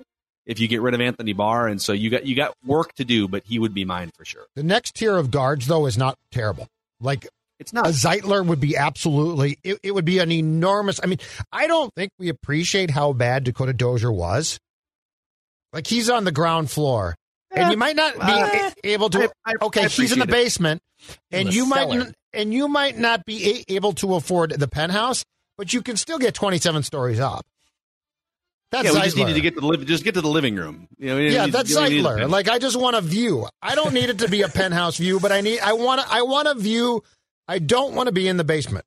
if 0.44 0.58
you 0.60 0.68
get 0.68 0.80
rid 0.80 0.94
of 0.94 1.00
Anthony 1.00 1.32
Barr 1.32 1.68
and 1.68 1.80
so 1.80 1.92
you 1.92 2.10
got 2.10 2.26
you 2.26 2.36
got 2.36 2.54
work 2.64 2.92
to 2.94 3.04
do 3.04 3.26
but 3.28 3.42
he 3.44 3.58
would 3.58 3.74
be 3.74 3.84
mine 3.84 4.10
for 4.16 4.24
sure 4.24 4.46
The 4.54 4.62
next 4.62 4.94
tier 4.94 5.16
of 5.16 5.30
guards, 5.30 5.66
though, 5.66 5.86
is 5.86 5.96
not 5.98 6.18
terrible. 6.30 6.68
Like 7.00 7.26
it's 7.62 7.72
not. 7.72 7.86
a 7.86 7.90
Zeitler 7.90 8.44
would 8.44 8.60
be 8.60 8.76
absolutely, 8.76 9.56
it, 9.62 9.78
it 9.84 9.94
would 9.94 10.04
be 10.04 10.18
an 10.18 10.32
enormous. 10.32 10.98
I 11.02 11.06
mean, 11.06 11.18
I 11.52 11.68
don't 11.68 11.94
think 11.94 12.10
we 12.18 12.28
appreciate 12.28 12.90
how 12.90 13.12
bad 13.12 13.44
Dakota 13.44 13.72
Dozier 13.72 14.10
was. 14.10 14.58
Like 15.72 15.86
he's 15.86 16.10
on 16.10 16.24
the 16.24 16.32
ground 16.32 16.70
floor. 16.70 17.14
And 17.54 17.70
you 17.70 17.76
might 17.76 17.96
not 17.96 18.14
be 18.14 18.20
Uh, 18.22 18.70
able 18.82 19.10
to. 19.10 19.30
I- 19.44 19.52
I- 19.52 19.64
okay, 19.66 19.84
I 19.84 19.88
he's 19.88 20.12
in 20.12 20.18
the 20.18 20.24
appreciate 20.24 20.40
it. 20.40 20.44
basement, 20.44 20.82
and 21.30 21.48
the 21.48 21.52
you 21.52 21.66
might 21.66 21.88
cellar. 21.90 22.00
n- 22.06 22.14
and 22.32 22.54
you 22.54 22.66
might 22.66 22.96
not 22.96 23.26
be 23.26 23.64
a- 23.68 23.74
able 23.74 23.92
to 23.94 24.14
afford 24.14 24.52
the 24.52 24.68
penthouse, 24.68 25.22
but 25.58 25.72
you 25.74 25.82
can 25.82 25.98
still 25.98 26.18
get 26.18 26.32
twenty 26.34 26.56
seven 26.58 26.82
stories 26.82 27.20
up. 27.20 27.44
That's 28.70 28.86
yeah 28.86 28.92
we 28.94 29.00
just 29.02 29.16
Zeitler. 29.16 29.18
needed 29.18 29.34
to 29.34 29.40
get 29.42 29.54
to 29.56 29.60
the 29.60 29.66
live 29.66 29.84
just 29.84 30.02
get 30.02 30.14
to 30.14 30.22
the 30.22 30.28
living 30.30 30.56
room 30.56 30.88
you 30.98 31.08
know, 31.08 31.18
Yeah, 31.18 31.44
need- 31.44 31.52
that's 31.52 31.68
you 31.68 31.76
know, 31.76 31.82
we 31.82 31.88
need 31.90 32.04
Zeitler. 32.04 32.30
Like 32.30 32.48
I 32.48 32.58
just 32.58 32.80
want 32.80 32.96
a 32.96 33.02
view. 33.02 33.46
I 33.60 33.74
don't 33.74 33.92
need 33.92 34.08
it 34.08 34.18
to 34.20 34.28
be 34.28 34.40
a 34.40 34.48
penthouse 34.48 34.96
view, 34.96 35.20
but 35.20 35.30
I 35.30 35.42
need 35.42 35.60
I 35.60 35.74
want 35.74 36.00
I 36.10 36.22
want 36.22 36.48
a 36.48 36.54
view. 36.54 37.02
I 37.46 37.58
don't 37.58 37.94
want 37.94 38.06
to 38.06 38.12
be 38.12 38.28
in 38.28 38.38
the 38.38 38.44
basement. 38.44 38.86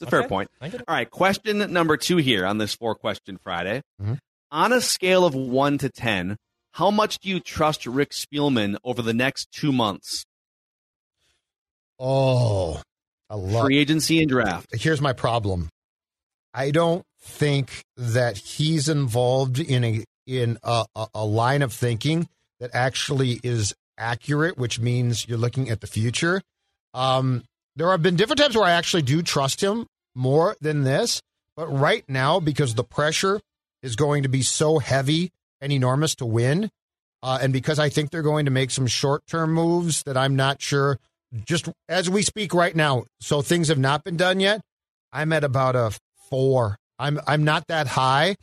It's 0.00 0.06
a 0.08 0.10
fair 0.10 0.26
point. 0.26 0.50
I 0.62 0.70
get 0.70 0.80
it. 0.80 0.84
All 0.88 0.94
right, 0.94 1.10
question 1.10 1.58
number 1.74 1.98
two 1.98 2.16
here 2.16 2.46
on 2.46 2.56
this 2.56 2.74
four 2.74 2.94
question 2.94 3.36
Friday. 3.36 3.82
Mhm. 4.02 4.18
On 4.50 4.72
a 4.72 4.80
scale 4.80 5.24
of 5.24 5.34
one 5.34 5.78
to 5.78 5.88
10, 5.88 6.36
how 6.72 6.90
much 6.90 7.18
do 7.18 7.28
you 7.28 7.40
trust 7.40 7.86
Rick 7.86 8.10
Spielman 8.10 8.76
over 8.84 9.02
the 9.02 9.14
next 9.14 9.50
two 9.52 9.72
months? 9.72 10.24
Oh, 11.98 12.82
I 13.30 13.36
love. 13.36 13.66
Free 13.66 13.78
agency 13.78 14.20
and 14.20 14.28
draft. 14.28 14.66
Here's 14.72 15.00
my 15.00 15.12
problem. 15.12 15.68
I 16.52 16.70
don't 16.70 17.04
think 17.20 17.82
that 17.96 18.36
he's 18.36 18.88
involved 18.88 19.58
in 19.58 19.84
a 19.84 20.04
in 20.26 20.58
a, 20.62 20.84
a, 20.94 21.06
a 21.14 21.24
line 21.24 21.62
of 21.62 21.72
thinking 21.72 22.28
that 22.60 22.70
actually 22.72 23.40
is 23.42 23.74
accurate, 23.98 24.56
which 24.56 24.80
means 24.80 25.28
you're 25.28 25.38
looking 25.38 25.68
at 25.68 25.80
the 25.80 25.86
future. 25.86 26.40
Um, 26.92 27.44
there 27.76 27.90
have 27.90 28.02
been 28.02 28.16
different 28.16 28.40
times 28.40 28.56
where 28.56 28.64
I 28.64 28.72
actually 28.72 29.02
do 29.02 29.22
trust 29.22 29.62
him 29.62 29.86
more 30.14 30.56
than 30.60 30.84
this, 30.84 31.20
but 31.56 31.66
right 31.66 32.04
now, 32.08 32.40
because 32.40 32.74
the 32.74 32.84
pressure 32.84 33.40
is 33.84 33.94
going 33.94 34.24
to 34.24 34.28
be 34.28 34.42
so 34.42 34.78
heavy 34.80 35.30
and 35.60 35.72
enormous 35.72 36.16
to 36.16 36.26
win, 36.26 36.70
uh, 37.22 37.38
and 37.40 37.52
because 37.52 37.78
I 37.78 37.88
think 37.88 38.10
they're 38.10 38.22
going 38.22 38.46
to 38.46 38.50
make 38.50 38.72
some 38.72 38.88
short 38.88 39.22
term 39.28 39.52
moves 39.52 40.02
that 40.02 40.16
I'm 40.16 40.34
not 40.34 40.60
sure, 40.60 40.98
just 41.44 41.68
as 41.88 42.10
we 42.10 42.22
speak 42.22 42.52
right 42.52 42.74
now, 42.74 43.04
so 43.20 43.42
things 43.42 43.68
have 43.68 43.78
not 43.78 44.02
been 44.02 44.16
done 44.16 44.40
yet. 44.40 44.60
I'm 45.12 45.32
at 45.32 45.44
about 45.44 45.76
a 45.76 45.96
four. 46.28 46.76
I'm 46.98 47.20
I'm 47.26 47.44
not 47.44 47.68
that 47.68 47.86
high 47.86 48.34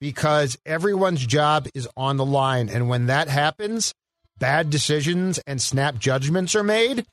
because 0.00 0.58
everyone's 0.66 1.24
job 1.26 1.66
is 1.74 1.88
on 1.96 2.18
the 2.18 2.26
line, 2.26 2.68
and 2.68 2.88
when 2.88 3.06
that 3.06 3.28
happens, 3.28 3.94
bad 4.38 4.70
decisions 4.70 5.40
and 5.46 5.60
snap 5.60 5.98
judgments 5.98 6.54
are 6.54 6.62
made, 6.62 7.04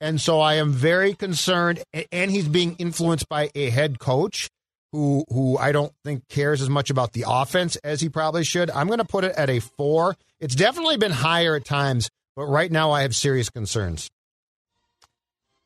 And 0.00 0.20
so 0.20 0.40
I 0.40 0.54
am 0.54 0.72
very 0.72 1.14
concerned. 1.14 1.82
And 2.12 2.30
he's 2.30 2.48
being 2.48 2.76
influenced 2.76 3.28
by 3.28 3.50
a 3.54 3.70
head 3.70 3.98
coach 3.98 4.48
who 4.92 5.24
who 5.30 5.58
I 5.58 5.72
don't 5.72 5.92
think 6.04 6.28
cares 6.28 6.62
as 6.62 6.68
much 6.68 6.90
about 6.90 7.12
the 7.12 7.24
offense 7.26 7.76
as 7.76 8.00
he 8.00 8.08
probably 8.08 8.44
should. 8.44 8.70
I'm 8.70 8.86
going 8.86 8.98
to 8.98 9.04
put 9.04 9.24
it 9.24 9.34
at 9.36 9.50
a 9.50 9.60
four. 9.60 10.16
It's 10.40 10.54
definitely 10.54 10.96
been 10.96 11.12
higher 11.12 11.56
at 11.56 11.64
times, 11.64 12.08
but 12.34 12.46
right 12.46 12.70
now 12.70 12.92
I 12.92 13.02
have 13.02 13.14
serious 13.14 13.50
concerns. 13.50 14.08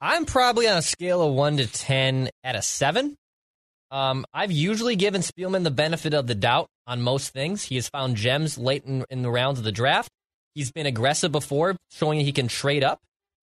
I'm 0.00 0.24
probably 0.24 0.66
on 0.66 0.78
a 0.78 0.82
scale 0.82 1.22
of 1.22 1.34
one 1.34 1.58
to 1.58 1.66
ten 1.66 2.30
at 2.42 2.56
a 2.56 2.62
seven. 2.62 3.16
Um, 3.90 4.24
I've 4.32 4.52
usually 4.52 4.96
given 4.96 5.20
Spielman 5.20 5.64
the 5.64 5.70
benefit 5.70 6.14
of 6.14 6.26
the 6.26 6.34
doubt 6.34 6.68
on 6.86 7.02
most 7.02 7.32
things. 7.32 7.64
He 7.64 7.74
has 7.74 7.88
found 7.88 8.16
gems 8.16 8.56
late 8.56 8.84
in, 8.84 9.04
in 9.10 9.22
the 9.22 9.30
rounds 9.30 9.58
of 9.58 9.64
the 9.64 9.72
draft. 9.72 10.10
He's 10.54 10.70
been 10.70 10.86
aggressive 10.86 11.32
before, 11.32 11.76
showing 11.90 12.20
he 12.20 12.32
can 12.32 12.48
trade 12.48 12.84
up. 12.84 13.00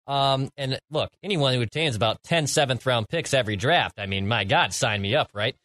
Um, 0.07 0.49
and 0.55 0.79
look, 0.89 1.09
anyone 1.21 1.53
who 1.53 1.61
attains 1.61 1.95
about 1.95 2.23
10 2.23 2.47
seventh 2.47 2.85
round 2.85 3.09
picks 3.09 3.33
every 3.33 3.57
draft, 3.57 3.99
I 3.99 4.05
mean, 4.05 4.27
my 4.27 4.45
God, 4.45 4.73
sign 4.73 5.01
me 5.01 5.15
up, 5.15 5.29
right? 5.33 5.55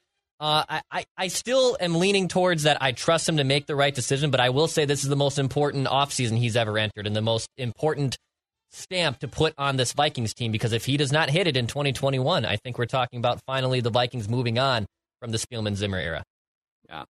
Uh, 0.42 0.80
I, 0.90 1.04
I, 1.16 1.28
still 1.28 1.76
am 1.78 1.94
leaning 1.94 2.26
towards 2.26 2.64
that. 2.64 2.78
I 2.82 2.90
trust 2.90 3.28
him 3.28 3.36
to 3.36 3.44
make 3.44 3.66
the 3.66 3.76
right 3.76 3.94
decision, 3.94 4.32
but 4.32 4.40
I 4.40 4.50
will 4.50 4.66
say 4.66 4.84
this 4.84 5.04
is 5.04 5.08
the 5.08 5.14
most 5.14 5.38
important 5.38 5.86
offseason 5.86 6.36
he's 6.36 6.56
ever 6.56 6.76
entered 6.78 7.06
and 7.06 7.14
the 7.14 7.22
most 7.22 7.48
important 7.56 8.18
stamp 8.72 9.20
to 9.20 9.28
put 9.28 9.54
on 9.56 9.76
this 9.76 9.92
Vikings 9.92 10.34
team 10.34 10.50
because 10.50 10.72
if 10.72 10.84
he 10.84 10.96
does 10.96 11.12
not 11.12 11.30
hit 11.30 11.46
it 11.46 11.56
in 11.56 11.68
2021, 11.68 12.44
I 12.44 12.56
think 12.56 12.76
we're 12.76 12.86
talking 12.86 13.20
about 13.20 13.40
finally 13.46 13.78
the 13.80 13.90
Vikings 13.90 14.28
moving 14.28 14.58
on 14.58 14.86
from 15.20 15.30
the 15.30 15.38
Spielman 15.38 15.76
Zimmer 15.76 15.98
era. 15.98 16.24
Yeah. 16.88 17.04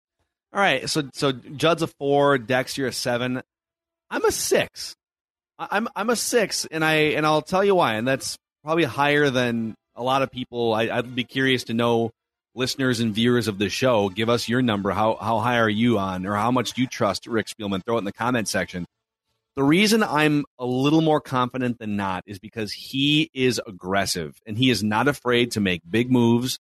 All 0.52 0.60
right. 0.60 0.90
So 0.90 1.08
so 1.14 1.32
Judd's 1.32 1.80
a 1.80 1.86
four, 1.86 2.36
Dex 2.36 2.76
you're 2.76 2.88
a 2.88 2.92
seven. 2.92 3.40
I'm 4.10 4.26
a 4.26 4.32
six. 4.32 4.94
I'm 5.58 5.88
I'm 5.96 6.10
a 6.10 6.16
six, 6.16 6.66
and 6.66 6.84
I 6.84 6.94
and 7.14 7.24
I'll 7.24 7.40
tell 7.40 7.64
you 7.64 7.76
why, 7.76 7.94
and 7.94 8.06
that's 8.06 8.36
probably 8.62 8.84
higher 8.84 9.30
than 9.30 9.74
a 9.96 10.02
lot 10.02 10.20
of 10.20 10.30
people. 10.30 10.74
I, 10.74 10.90
I'd 10.90 11.14
be 11.14 11.24
curious 11.24 11.64
to 11.64 11.72
know 11.72 12.10
listeners 12.54 13.00
and 13.00 13.14
viewers 13.14 13.48
of 13.48 13.58
the 13.58 13.68
show, 13.68 14.08
give 14.08 14.28
us 14.28 14.48
your 14.48 14.62
number. 14.62 14.90
How 14.90 15.16
how 15.20 15.38
high 15.38 15.58
are 15.58 15.68
you 15.68 15.98
on, 15.98 16.26
or 16.26 16.34
how 16.34 16.50
much 16.50 16.72
do 16.72 16.82
you 16.82 16.88
trust 16.88 17.26
Rick 17.26 17.46
Spielman? 17.46 17.84
Throw 17.84 17.96
it 17.96 18.00
in 18.00 18.04
the 18.04 18.12
comment 18.12 18.48
section. 18.48 18.86
The 19.54 19.62
reason 19.62 20.02
I'm 20.02 20.44
a 20.58 20.64
little 20.64 21.02
more 21.02 21.20
confident 21.20 21.78
than 21.78 21.96
not 21.96 22.24
is 22.26 22.38
because 22.38 22.72
he 22.72 23.30
is 23.34 23.60
aggressive 23.66 24.34
and 24.46 24.56
he 24.56 24.70
is 24.70 24.82
not 24.82 25.08
afraid 25.08 25.52
to 25.52 25.60
make 25.60 25.82
big 25.88 26.10
moves, 26.10 26.58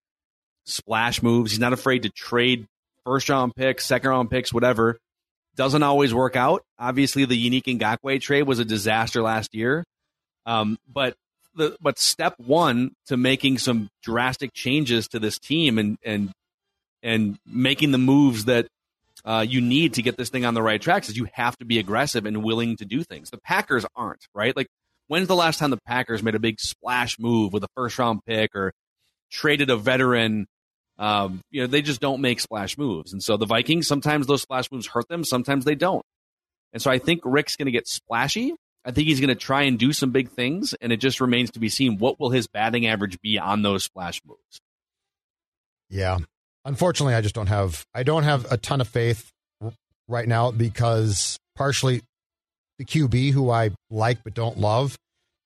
splash 0.64 1.22
moves. 1.22 1.52
He's 1.52 1.60
not 1.60 1.72
afraid 1.72 2.02
to 2.02 2.10
trade 2.10 2.66
first 3.04 3.28
round 3.28 3.54
picks, 3.54 3.86
second 3.86 4.10
round 4.10 4.30
picks, 4.30 4.52
whatever. 4.52 4.98
Doesn't 5.54 5.82
always 5.82 6.12
work 6.12 6.34
out. 6.34 6.62
Obviously, 6.78 7.24
the 7.24 7.36
Yannick 7.36 7.78
Ngakoue 7.78 8.20
trade 8.20 8.44
was 8.44 8.58
a 8.58 8.64
disaster 8.64 9.22
last 9.22 9.54
year. 9.54 9.84
Um, 10.46 10.78
but 10.88 11.14
the 11.54 11.76
but 11.80 11.98
step 11.98 12.34
one 12.38 12.92
to 13.06 13.16
making 13.16 13.58
some 13.58 13.88
drastic 14.02 14.52
changes 14.52 15.08
to 15.08 15.18
this 15.18 15.38
team 15.38 15.78
and 15.78 15.98
and 16.04 16.30
and 17.02 17.38
making 17.46 17.92
the 17.92 17.98
moves 17.98 18.44
that 18.44 18.66
uh, 19.24 19.44
you 19.46 19.60
need 19.60 19.94
to 19.94 20.02
get 20.02 20.16
this 20.16 20.30
thing 20.30 20.44
on 20.44 20.54
the 20.54 20.62
right 20.62 20.80
tracks 20.80 21.08
is 21.08 21.16
you 21.16 21.28
have 21.32 21.56
to 21.58 21.64
be 21.64 21.78
aggressive 21.78 22.24
and 22.26 22.42
willing 22.42 22.76
to 22.76 22.84
do 22.84 23.02
things. 23.02 23.30
The 23.30 23.38
Packers 23.38 23.84
aren't 23.94 24.26
right. 24.34 24.56
Like 24.56 24.68
when's 25.08 25.28
the 25.28 25.36
last 25.36 25.58
time 25.58 25.70
the 25.70 25.78
Packers 25.86 26.22
made 26.22 26.34
a 26.34 26.38
big 26.38 26.60
splash 26.60 27.18
move 27.18 27.52
with 27.52 27.64
a 27.64 27.68
first 27.74 27.98
round 27.98 28.20
pick 28.26 28.54
or 28.54 28.72
traded 29.30 29.68
a 29.68 29.76
veteran? 29.76 30.46
Um, 30.98 31.40
you 31.50 31.62
know, 31.62 31.66
they 31.66 31.82
just 31.82 32.00
don't 32.00 32.20
make 32.20 32.40
splash 32.40 32.76
moves, 32.76 33.12
and 33.12 33.22
so 33.22 33.36
the 33.38 33.46
Vikings 33.46 33.88
sometimes 33.88 34.26
those 34.26 34.42
splash 34.42 34.70
moves 34.70 34.86
hurt 34.86 35.08
them, 35.08 35.24
sometimes 35.24 35.64
they 35.64 35.74
don't. 35.74 36.04
And 36.72 36.82
so 36.82 36.90
I 36.90 36.98
think 36.98 37.22
Rick's 37.24 37.56
going 37.56 37.66
to 37.66 37.72
get 37.72 37.88
splashy, 37.88 38.54
I 38.84 38.92
think 38.92 39.08
he's 39.08 39.20
going 39.20 39.28
to 39.28 39.34
try 39.34 39.62
and 39.62 39.78
do 39.78 39.92
some 39.92 40.10
big 40.10 40.30
things, 40.30 40.74
and 40.80 40.92
it 40.92 40.98
just 40.98 41.20
remains 41.20 41.50
to 41.52 41.58
be 41.58 41.68
seen 41.68 41.98
what 41.98 42.18
will 42.18 42.30
his 42.30 42.46
batting 42.46 42.86
average 42.86 43.20
be 43.20 43.38
on 43.38 43.62
those 43.62 43.84
splash 43.84 44.20
moves. 44.26 44.60
Yeah, 45.90 46.18
unfortunately, 46.64 47.14
I 47.14 47.20
just 47.20 47.34
don't 47.34 47.48
have 47.48 47.84
I 47.94 48.02
don't 48.02 48.22
have 48.22 48.50
a 48.50 48.56
ton 48.56 48.80
of 48.80 48.88
faith 48.88 49.30
right 50.08 50.26
now 50.26 50.50
because 50.50 51.38
partially 51.56 52.02
the 52.78 52.84
QB 52.84 53.32
who 53.32 53.50
I 53.50 53.70
like 53.90 54.24
but 54.24 54.34
don't 54.34 54.58
love, 54.58 54.96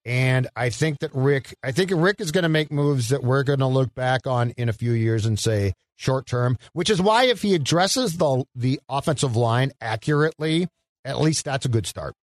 and 0.05 0.47
I 0.55 0.71
think 0.71 1.00
that 1.00 1.11
Rick 1.14 1.55
I 1.62 1.73
think 1.73 1.91
Rick 1.93 2.21
is 2.21 2.31
going 2.31 2.43
to 2.43 2.49
make 2.49 2.71
moves 2.71 3.09
that 3.09 3.25
we're 3.25 3.43
going 3.43 3.61
to 3.61 3.67
look 3.67 3.95
back 3.95 4.26
on 4.26 4.50
in 4.50 4.69
a 4.69 4.73
few 4.73 4.93
years 4.93 5.26
and 5.26 5.38
say 5.38 5.73
short 5.97 6.26
term, 6.26 6.59
which 6.73 6.91
is 6.91 7.00
why 7.00 7.25
if 7.25 7.43
he 7.43 7.55
addresses 7.55 8.17
the 8.17 8.45
the 8.55 8.81
offensive 8.88 9.35
line 9.35 9.73
accurately, 9.81 10.69
at 11.05 11.21
least 11.21 11.45
that's 11.45 11.67
a 11.67 11.71
good 11.71 11.87
start. 11.87 12.14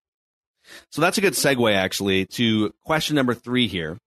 So 0.92 1.02
that's 1.02 1.18
a 1.18 1.22
good 1.22 1.34
segue, 1.34 1.74
actually, 1.74 2.26
to 2.28 2.72
question 2.84 3.16
number 3.16 3.34
three 3.34 3.68
here. 3.68 3.98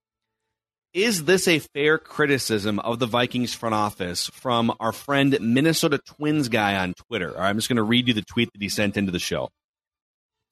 Is 0.93 1.25
this 1.25 1.47
a 1.49 1.59
fair 1.59 1.97
criticism 1.97 2.79
of 2.79 2.99
the 2.99 3.05
Vikings 3.05 3.53
front 3.53 3.75
office 3.75 4.29
from 4.33 4.73
our 4.79 4.93
friend 4.93 5.37
Minnesota 5.41 5.97
Twins 5.97 6.47
guy 6.47 6.77
on 6.77 6.93
Twitter? 6.93 7.37
I'm 7.37 7.57
just 7.57 7.67
going 7.67 7.75
to 7.75 7.83
read 7.83 8.07
you 8.07 8.13
the 8.13 8.21
tweet 8.21 8.49
that 8.53 8.61
he 8.61 8.69
sent 8.69 8.95
into 8.95 9.11
the 9.11 9.19
show. 9.19 9.49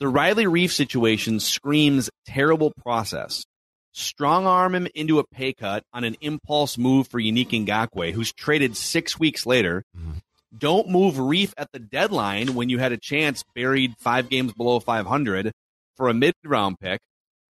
The 0.01 0.09
Riley 0.09 0.43
Reiff 0.43 0.71
situation 0.71 1.39
screams 1.39 2.09
terrible 2.25 2.73
process. 2.83 3.45
Strong 3.93 4.45
arm 4.45 4.75
him 4.75 4.87
into 4.95 5.19
a 5.19 5.23
pay 5.25 5.53
cut 5.53 5.83
on 5.93 6.03
an 6.03 6.17
impulse 6.19 6.77
move 6.77 7.07
for 7.07 7.21
Yannick 7.21 7.51
Ngakoue, 7.65 8.11
who's 8.11 8.33
traded 8.33 8.75
six 8.75 9.17
weeks 9.17 9.45
later. 9.45 9.85
Mm-hmm. 9.97 10.17
Don't 10.57 10.89
move 10.89 11.15
Reiff 11.15 11.53
at 11.57 11.71
the 11.71 11.79
deadline 11.79 12.53
when 12.53 12.67
you 12.67 12.79
had 12.79 12.91
a 12.91 12.97
chance 12.97 13.45
buried 13.55 13.95
five 13.97 14.29
games 14.29 14.51
below 14.51 14.81
500 14.81 15.53
for 15.95 16.09
a 16.09 16.13
mid 16.13 16.33
round 16.43 16.79
pick, 16.79 16.99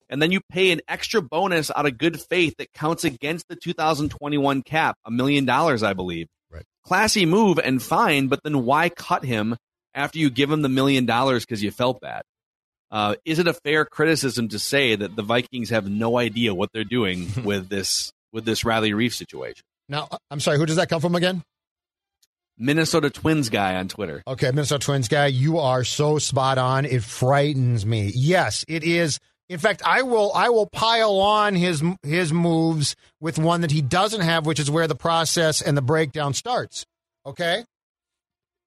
and 0.09 0.21
then 0.21 0.31
you 0.31 0.41
pay 0.49 0.71
an 0.71 0.81
extra 0.87 1.21
bonus 1.21 1.71
out 1.75 1.85
of 1.85 1.97
good 1.97 2.19
faith 2.19 2.55
that 2.57 2.73
counts 2.73 3.03
against 3.03 3.47
the 3.47 3.55
2021 3.55 4.63
cap, 4.63 4.95
a 5.05 5.11
million 5.11 5.45
dollars, 5.45 5.83
I 5.83 5.93
believe. 5.93 6.27
Right. 6.51 6.65
Classy 6.83 7.25
move 7.25 7.59
and 7.59 7.81
fine, 7.81 8.27
but 8.27 8.41
then 8.43 8.65
why 8.65 8.89
cut 8.89 9.23
him 9.23 9.55
after 9.93 10.19
you 10.19 10.29
give 10.29 10.49
him 10.49 10.61
the 10.61 10.69
million 10.69 11.05
dollars 11.05 11.45
because 11.45 11.61
you 11.61 11.71
felt 11.71 12.01
bad? 12.01 12.23
Uh, 12.91 13.15
is 13.23 13.37
it 13.37 13.47
a 13.47 13.53
fair 13.53 13.85
criticism 13.85 14.47
to 14.49 14.57
say 14.57 14.95
that 14.95 15.15
the 15.15 15.21
Vikings 15.21 15.69
have 15.69 15.87
no 15.87 16.17
idea 16.17 16.55
what 16.55 16.69
they're 16.73 16.83
doing 16.83 17.27
with 17.43 17.69
this 17.69 18.11
with 18.31 18.45
this 18.45 18.65
Riley 18.65 18.91
Reiff 18.91 19.13
situation? 19.13 19.63
Now, 19.87 20.07
I'm 20.29 20.39
sorry, 20.39 20.57
who 20.57 20.65
does 20.65 20.75
that 20.75 20.89
come 20.89 21.01
from 21.01 21.15
again? 21.15 21.43
Minnesota 22.59 23.09
Twins 23.09 23.49
guy 23.49 23.75
on 23.75 23.87
Twitter. 23.87 24.21
Okay, 24.27 24.51
Minnesota 24.51 24.85
Twins 24.85 25.07
guy, 25.07 25.27
you 25.27 25.59
are 25.59 25.85
so 25.85 26.19
spot 26.19 26.57
on. 26.57 26.85
It 26.85 27.03
frightens 27.03 27.85
me. 27.85 28.11
Yes, 28.13 28.65
it 28.67 28.83
is. 28.83 29.17
In 29.47 29.57
fact, 29.57 29.81
I 29.83 30.03
will 30.03 30.31
I 30.35 30.49
will 30.49 30.67
pile 30.67 31.19
on 31.19 31.55
his 31.55 31.81
his 32.03 32.31
moves 32.31 32.95
with 33.19 33.39
one 33.39 33.61
that 33.61 33.71
he 33.71 33.81
doesn't 33.81 34.21
have, 34.21 34.45
which 34.45 34.59
is 34.59 34.69
where 34.69 34.87
the 34.87 34.95
process 34.95 35.61
and 35.61 35.75
the 35.75 35.81
breakdown 35.81 36.33
starts. 36.33 36.85
Okay? 37.25 37.63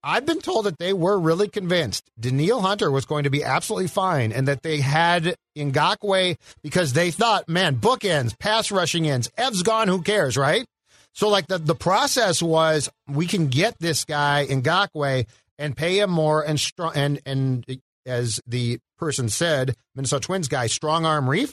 I've 0.04 0.26
been 0.26 0.40
told 0.40 0.66
that 0.66 0.78
they 0.78 0.92
were 0.92 1.18
really 1.18 1.48
convinced 1.48 2.10
Danielle 2.18 2.60
Hunter 2.60 2.90
was 2.90 3.04
going 3.04 3.22
to 3.22 3.30
be 3.30 3.44
absolutely 3.44 3.86
fine 3.86 4.32
and 4.32 4.48
that 4.48 4.62
they 4.62 4.80
had 4.80 5.36
Ngakoue 5.56 6.36
because 6.60 6.92
they 6.92 7.12
thought, 7.12 7.48
man, 7.48 7.76
bookends, 7.76 8.36
pass 8.36 8.72
rushing 8.72 9.08
ends, 9.08 9.30
Ev's 9.38 9.62
gone, 9.62 9.86
who 9.86 10.02
cares, 10.02 10.36
right? 10.36 10.64
So 11.14 11.28
like 11.28 11.46
the 11.46 11.58
the 11.58 11.74
process 11.74 12.42
was 12.42 12.88
we 13.08 13.26
can 13.26 13.48
get 13.48 13.78
this 13.78 14.04
guy 14.04 14.46
Ngakoue 14.48 15.26
and 15.58 15.76
pay 15.76 15.98
him 16.00 16.10
more 16.10 16.42
and 16.42 16.58
strong 16.58 16.92
and 16.94 17.20
and 17.26 17.64
as 18.06 18.40
the 18.46 18.78
person 18.98 19.28
said, 19.28 19.76
Minnesota 19.94 20.26
Twins 20.26 20.48
guy, 20.48 20.66
strong 20.66 21.04
arm 21.06 21.26
Reiff, 21.26 21.52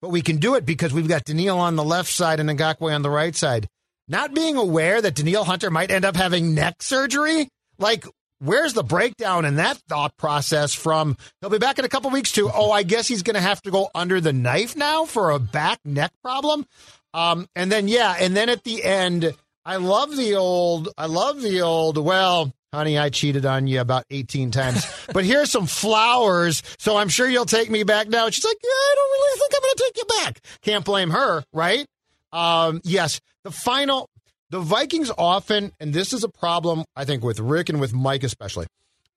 but 0.00 0.10
we 0.10 0.22
can 0.22 0.36
do 0.36 0.54
it 0.54 0.64
because 0.64 0.92
we've 0.92 1.08
got 1.08 1.24
Danielle 1.24 1.58
on 1.58 1.76
the 1.76 1.84
left 1.84 2.10
side 2.10 2.40
and 2.40 2.48
Ngakoue 2.48 2.94
on 2.94 3.02
the 3.02 3.10
right 3.10 3.34
side. 3.34 3.68
Not 4.08 4.34
being 4.34 4.56
aware 4.56 5.00
that 5.00 5.14
Danielle 5.14 5.44
Hunter 5.44 5.70
might 5.70 5.90
end 5.90 6.04
up 6.04 6.16
having 6.16 6.54
neck 6.54 6.82
surgery, 6.82 7.48
like 7.78 8.06
where's 8.40 8.74
the 8.74 8.82
breakdown 8.82 9.44
in 9.44 9.56
that 9.56 9.76
thought 9.88 10.16
process 10.16 10.74
from 10.74 11.16
he'll 11.40 11.50
be 11.50 11.58
back 11.58 11.78
in 11.78 11.84
a 11.84 11.88
couple 11.88 12.10
weeks 12.10 12.32
to 12.32 12.50
oh 12.52 12.70
i 12.70 12.82
guess 12.82 13.06
he's 13.06 13.22
going 13.22 13.34
to 13.34 13.40
have 13.40 13.62
to 13.62 13.70
go 13.70 13.88
under 13.94 14.20
the 14.20 14.32
knife 14.32 14.76
now 14.76 15.04
for 15.04 15.30
a 15.30 15.38
back 15.38 15.78
neck 15.84 16.10
problem 16.22 16.66
um, 17.14 17.48
and 17.56 17.70
then 17.70 17.88
yeah, 17.88 18.16
and 18.18 18.36
then 18.36 18.48
at 18.48 18.64
the 18.64 18.84
end, 18.84 19.34
I 19.64 19.76
love 19.76 20.16
the 20.16 20.36
old. 20.36 20.88
I 20.96 21.06
love 21.06 21.42
the 21.42 21.62
old. 21.62 21.98
Well, 21.98 22.52
honey, 22.72 22.98
I 22.98 23.10
cheated 23.10 23.44
on 23.44 23.66
you 23.66 23.80
about 23.80 24.04
18 24.10 24.50
times, 24.50 24.86
but 25.12 25.24
here's 25.24 25.50
some 25.50 25.66
flowers. 25.66 26.62
So 26.78 26.96
I'm 26.96 27.08
sure 27.08 27.28
you'll 27.28 27.46
take 27.46 27.70
me 27.70 27.82
back 27.82 28.08
now. 28.08 28.28
she's 28.30 28.44
like, 28.44 28.56
yeah, 28.62 28.68
I 28.70 28.94
don't 28.96 29.10
really 29.10 29.38
think 29.38 29.52
I'm 29.54 29.62
going 29.62 29.74
to 29.76 29.82
take 29.84 29.96
you 29.96 30.24
back. 30.24 30.40
Can't 30.62 30.84
blame 30.84 31.10
her, 31.10 31.42
right? 31.52 31.86
Um, 32.32 32.80
yes, 32.84 33.20
the 33.42 33.50
final, 33.50 34.08
the 34.50 34.60
Vikings 34.60 35.10
often, 35.16 35.72
and 35.80 35.94
this 35.94 36.12
is 36.12 36.24
a 36.24 36.28
problem, 36.28 36.84
I 36.96 37.04
think, 37.04 37.22
with 37.22 37.40
Rick 37.40 37.68
and 37.68 37.80
with 37.80 37.94
Mike 37.94 38.24
especially. 38.24 38.66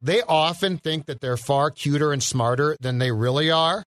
They 0.02 0.22
often 0.22 0.78
think 0.78 1.06
that 1.06 1.22
they're 1.22 1.38
far 1.38 1.72
cuter 1.72 2.12
and 2.12 2.22
smarter 2.22 2.78
than 2.80 3.00
they 3.00 3.12
really 3.12 3.50
are 3.50 3.84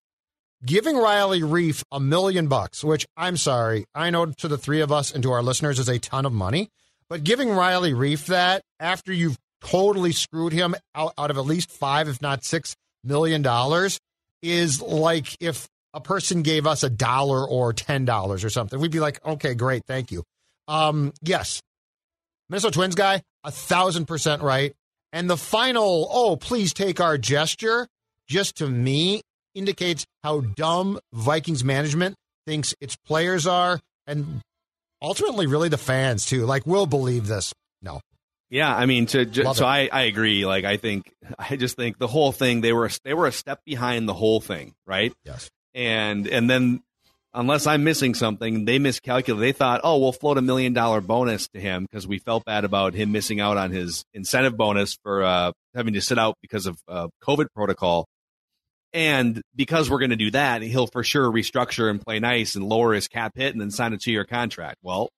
giving 0.65 0.97
Riley 0.97 1.41
Reiff 1.41 1.83
a 1.91 1.99
million 1.99 2.47
bucks, 2.47 2.83
which 2.83 3.05
I'm 3.15 3.37
sorry, 3.37 3.85
I 3.93 4.09
know 4.09 4.27
to 4.27 4.47
the 4.47 4.57
three 4.57 4.81
of 4.81 4.91
us 4.91 5.11
and 5.11 5.21
to 5.23 5.31
our 5.31 5.43
listeners 5.43 5.79
is 5.79 5.89
a 5.89 5.99
ton 5.99 6.25
of 6.25 6.33
money, 6.33 6.69
but 7.09 7.23
giving 7.23 7.49
Riley 7.49 7.93
Reiff 7.93 8.27
that 8.27 8.63
after 8.79 9.13
you've 9.13 9.37
totally 9.61 10.11
screwed 10.11 10.53
him 10.53 10.75
out, 10.95 11.13
out 11.17 11.31
of 11.31 11.37
at 11.37 11.45
least 11.45 11.71
five, 11.71 12.07
if 12.07 12.21
not 12.21 12.43
six 12.43 12.75
million 13.03 13.41
dollars, 13.41 13.99
is 14.41 14.81
like 14.81 15.35
if 15.39 15.67
a 15.93 16.01
person 16.01 16.41
gave 16.41 16.67
us 16.67 16.83
a 16.83 16.89
dollar 16.89 17.47
or 17.47 17.73
ten 17.73 18.05
dollars 18.05 18.43
or 18.43 18.49
something, 18.49 18.79
we'd 18.79 18.91
be 18.91 18.99
like, 18.99 19.23
okay, 19.25 19.53
great, 19.53 19.83
thank 19.85 20.11
you. 20.11 20.23
Um, 20.67 21.13
yes, 21.21 21.61
Minnesota 22.49 22.73
Twins 22.73 22.95
guy, 22.95 23.21
a 23.43 23.51
thousand 23.51 24.05
percent 24.05 24.41
right. 24.41 24.73
And 25.13 25.29
the 25.29 25.37
final, 25.37 26.07
oh, 26.11 26.35
please 26.35 26.73
take 26.73 26.99
our 26.99 27.17
gesture, 27.17 27.87
just 28.27 28.57
to 28.57 28.67
me 28.67 29.21
indicates 29.55 30.05
how 30.23 30.41
dumb 30.41 30.99
Vikings 31.13 31.63
management 31.63 32.15
thinks 32.45 32.75
its 32.81 32.95
players 32.95 33.47
are, 33.47 33.79
and 34.05 34.41
ultimately, 35.01 35.47
really 35.47 35.69
the 35.69 35.77
fans 35.77 36.25
too. 36.25 36.45
Like, 36.45 36.67
we'll 36.67 36.85
believe 36.85 37.27
this. 37.27 37.53
No. 37.81 38.01
Yeah, 38.49 38.73
I 38.73 38.85
mean, 38.85 39.07
to, 39.07 39.25
ju- 39.25 39.43
so 39.53 39.65
I, 39.65 39.89
I 39.91 40.03
agree. 40.03 40.45
Like, 40.45 40.63
I 40.65 40.77
think 40.77 41.13
I 41.39 41.55
just 41.55 41.75
think 41.75 41.97
the 41.97 42.07
whole 42.07 42.31
thing 42.31 42.61
they 42.61 42.73
were 42.73 42.89
they 43.03 43.13
were 43.13 43.27
a 43.27 43.31
step 43.31 43.61
behind 43.65 44.07
the 44.07 44.13
whole 44.13 44.39
thing, 44.39 44.73
right? 44.85 45.13
Yes. 45.25 45.49
And 45.73 46.27
and 46.27 46.49
then 46.49 46.81
unless 47.37 47.67
I'm 47.67 47.83
missing 47.83 48.15
something, 48.15 48.65
they 48.65 48.79
miscalculated. 48.79 49.41
They 49.41 49.57
thought, 49.57 49.81
oh, 49.83 49.99
we'll 49.99 50.11
float 50.11 50.37
a 50.37 50.41
million 50.41 50.73
dollar 50.73 50.99
bonus 51.01 51.47
to 51.49 51.59
him 51.59 51.83
because 51.83 52.07
we 52.07 52.17
felt 52.17 52.43
bad 52.45 52.65
about 52.65 52.95
him 52.95 53.11
missing 53.11 53.39
out 53.39 53.57
on 53.57 53.71
his 53.71 54.03
incentive 54.13 54.57
bonus 54.57 54.97
for 55.03 55.23
uh, 55.23 55.51
having 55.75 55.93
to 55.93 56.01
sit 56.01 56.17
out 56.17 56.35
because 56.41 56.65
of 56.65 56.79
uh, 56.87 57.07
COVID 57.23 57.45
protocol. 57.55 58.07
And 58.91 59.41
because 59.55 59.89
we're 59.89 59.99
going 59.99 60.09
to 60.09 60.15
do 60.15 60.31
that, 60.31 60.63
he'll 60.63 60.87
for 60.87 61.03
sure 61.03 61.31
restructure 61.31 61.89
and 61.89 62.01
play 62.01 62.19
nice 62.19 62.55
and 62.55 62.67
lower 62.67 62.93
his 62.93 63.07
cap 63.07 63.33
hit 63.35 63.53
and 63.53 63.61
then 63.61 63.69
sign 63.69 63.93
a 63.93 63.97
two 63.97 64.11
year 64.11 64.25
contract. 64.25 64.77
Well, 64.81 65.09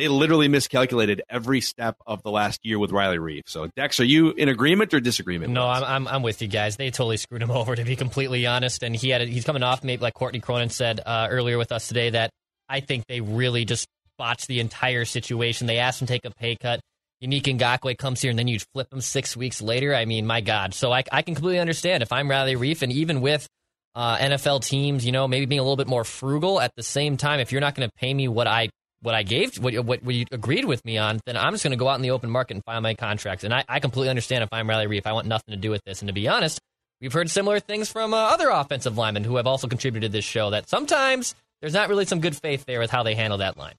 they 0.00 0.08
literally 0.08 0.48
miscalculated 0.48 1.20
every 1.28 1.60
step 1.60 1.94
of 2.06 2.22
the 2.22 2.30
last 2.30 2.64
year 2.64 2.78
with 2.78 2.90
Riley 2.90 3.18
Reiff. 3.18 3.42
So, 3.46 3.66
Dex, 3.76 4.00
are 4.00 4.04
you 4.04 4.30
in 4.30 4.48
agreement 4.48 4.94
or 4.94 5.00
disagreement? 5.00 5.52
No, 5.52 5.68
I'm, 5.68 5.84
I'm, 5.84 6.08
I'm 6.08 6.22
with 6.22 6.40
you 6.40 6.48
guys. 6.48 6.76
They 6.78 6.90
totally 6.90 7.18
screwed 7.18 7.42
him 7.42 7.50
over, 7.50 7.76
to 7.76 7.84
be 7.84 7.96
completely 7.96 8.46
honest. 8.46 8.82
And 8.82 8.96
he 8.96 9.10
had 9.10 9.20
a, 9.20 9.26
he's 9.26 9.44
coming 9.44 9.62
off, 9.62 9.84
maybe 9.84 10.00
like 10.00 10.14
Courtney 10.14 10.40
Cronin 10.40 10.70
said 10.70 11.00
uh, 11.04 11.28
earlier 11.30 11.58
with 11.58 11.70
us 11.70 11.86
today, 11.86 12.10
that 12.10 12.30
I 12.66 12.80
think 12.80 13.04
they 13.08 13.20
really 13.20 13.66
just 13.66 13.86
botched 14.16 14.48
the 14.48 14.60
entire 14.60 15.04
situation. 15.04 15.66
They 15.66 15.78
asked 15.78 16.00
him 16.00 16.06
to 16.06 16.12
take 16.14 16.24
a 16.24 16.30
pay 16.30 16.56
cut. 16.56 16.80
Yannick 17.22 17.42
Ngakoue 17.42 17.98
comes 17.98 18.22
here, 18.22 18.30
and 18.30 18.38
then 18.38 18.48
you'd 18.48 18.64
flip 18.72 18.90
him 18.90 19.02
six 19.02 19.36
weeks 19.36 19.60
later. 19.60 19.94
I 19.94 20.06
mean, 20.06 20.26
my 20.26 20.40
God. 20.40 20.72
So 20.72 20.90
I, 20.90 21.04
I 21.12 21.20
can 21.20 21.34
completely 21.34 21.60
understand 21.60 22.02
if 22.02 22.10
I'm 22.10 22.30
Riley 22.30 22.56
Reiff, 22.56 22.80
and 22.80 22.90
even 22.90 23.20
with 23.20 23.46
uh, 23.94 24.16
NFL 24.16 24.64
teams, 24.64 25.04
you 25.04 25.12
know, 25.12 25.28
maybe 25.28 25.44
being 25.44 25.58
a 25.58 25.62
little 25.62 25.76
bit 25.76 25.88
more 25.88 26.04
frugal 26.04 26.58
at 26.58 26.72
the 26.76 26.82
same 26.82 27.18
time, 27.18 27.40
if 27.40 27.52
you're 27.52 27.60
not 27.60 27.74
going 27.74 27.86
to 27.86 27.94
pay 27.96 28.14
me 28.14 28.28
what 28.28 28.46
I 28.46 28.70
what 29.02 29.14
I 29.14 29.22
gave, 29.22 29.56
what, 29.56 29.74
what, 29.84 30.02
what 30.02 30.14
you 30.14 30.26
agreed 30.30 30.64
with 30.64 30.84
me 30.84 30.98
on, 30.98 31.20
then 31.24 31.36
I'm 31.36 31.52
just 31.52 31.64
going 31.64 31.72
to 31.72 31.76
go 31.76 31.88
out 31.88 31.96
in 31.96 32.02
the 32.02 32.10
open 32.10 32.30
market 32.30 32.54
and 32.54 32.64
file 32.64 32.80
my 32.80 32.94
contracts. 32.94 33.44
And 33.44 33.54
I, 33.54 33.64
I 33.68 33.80
completely 33.80 34.10
understand 34.10 34.44
if 34.44 34.50
I'm 34.52 34.68
Riley 34.68 34.86
Reiff, 34.86 35.06
I 35.06 35.12
want 35.12 35.26
nothing 35.26 35.52
to 35.52 35.60
do 35.60 35.70
with 35.70 35.82
this. 35.84 36.00
And 36.00 36.08
to 36.08 36.12
be 36.12 36.28
honest, 36.28 36.60
we've 37.00 37.12
heard 37.12 37.30
similar 37.30 37.60
things 37.60 37.88
from 37.88 38.12
uh, 38.12 38.16
other 38.16 38.50
offensive 38.50 38.98
linemen 38.98 39.24
who 39.24 39.36
have 39.36 39.46
also 39.46 39.68
contributed 39.68 40.12
to 40.12 40.18
this 40.18 40.24
show 40.24 40.50
that 40.50 40.68
sometimes 40.68 41.34
there's 41.60 41.74
not 41.74 41.88
really 41.88 42.04
some 42.04 42.20
good 42.20 42.36
faith 42.36 42.64
there 42.66 42.78
with 42.78 42.90
how 42.90 43.02
they 43.02 43.14
handle 43.14 43.38
that 43.38 43.56
line. 43.56 43.74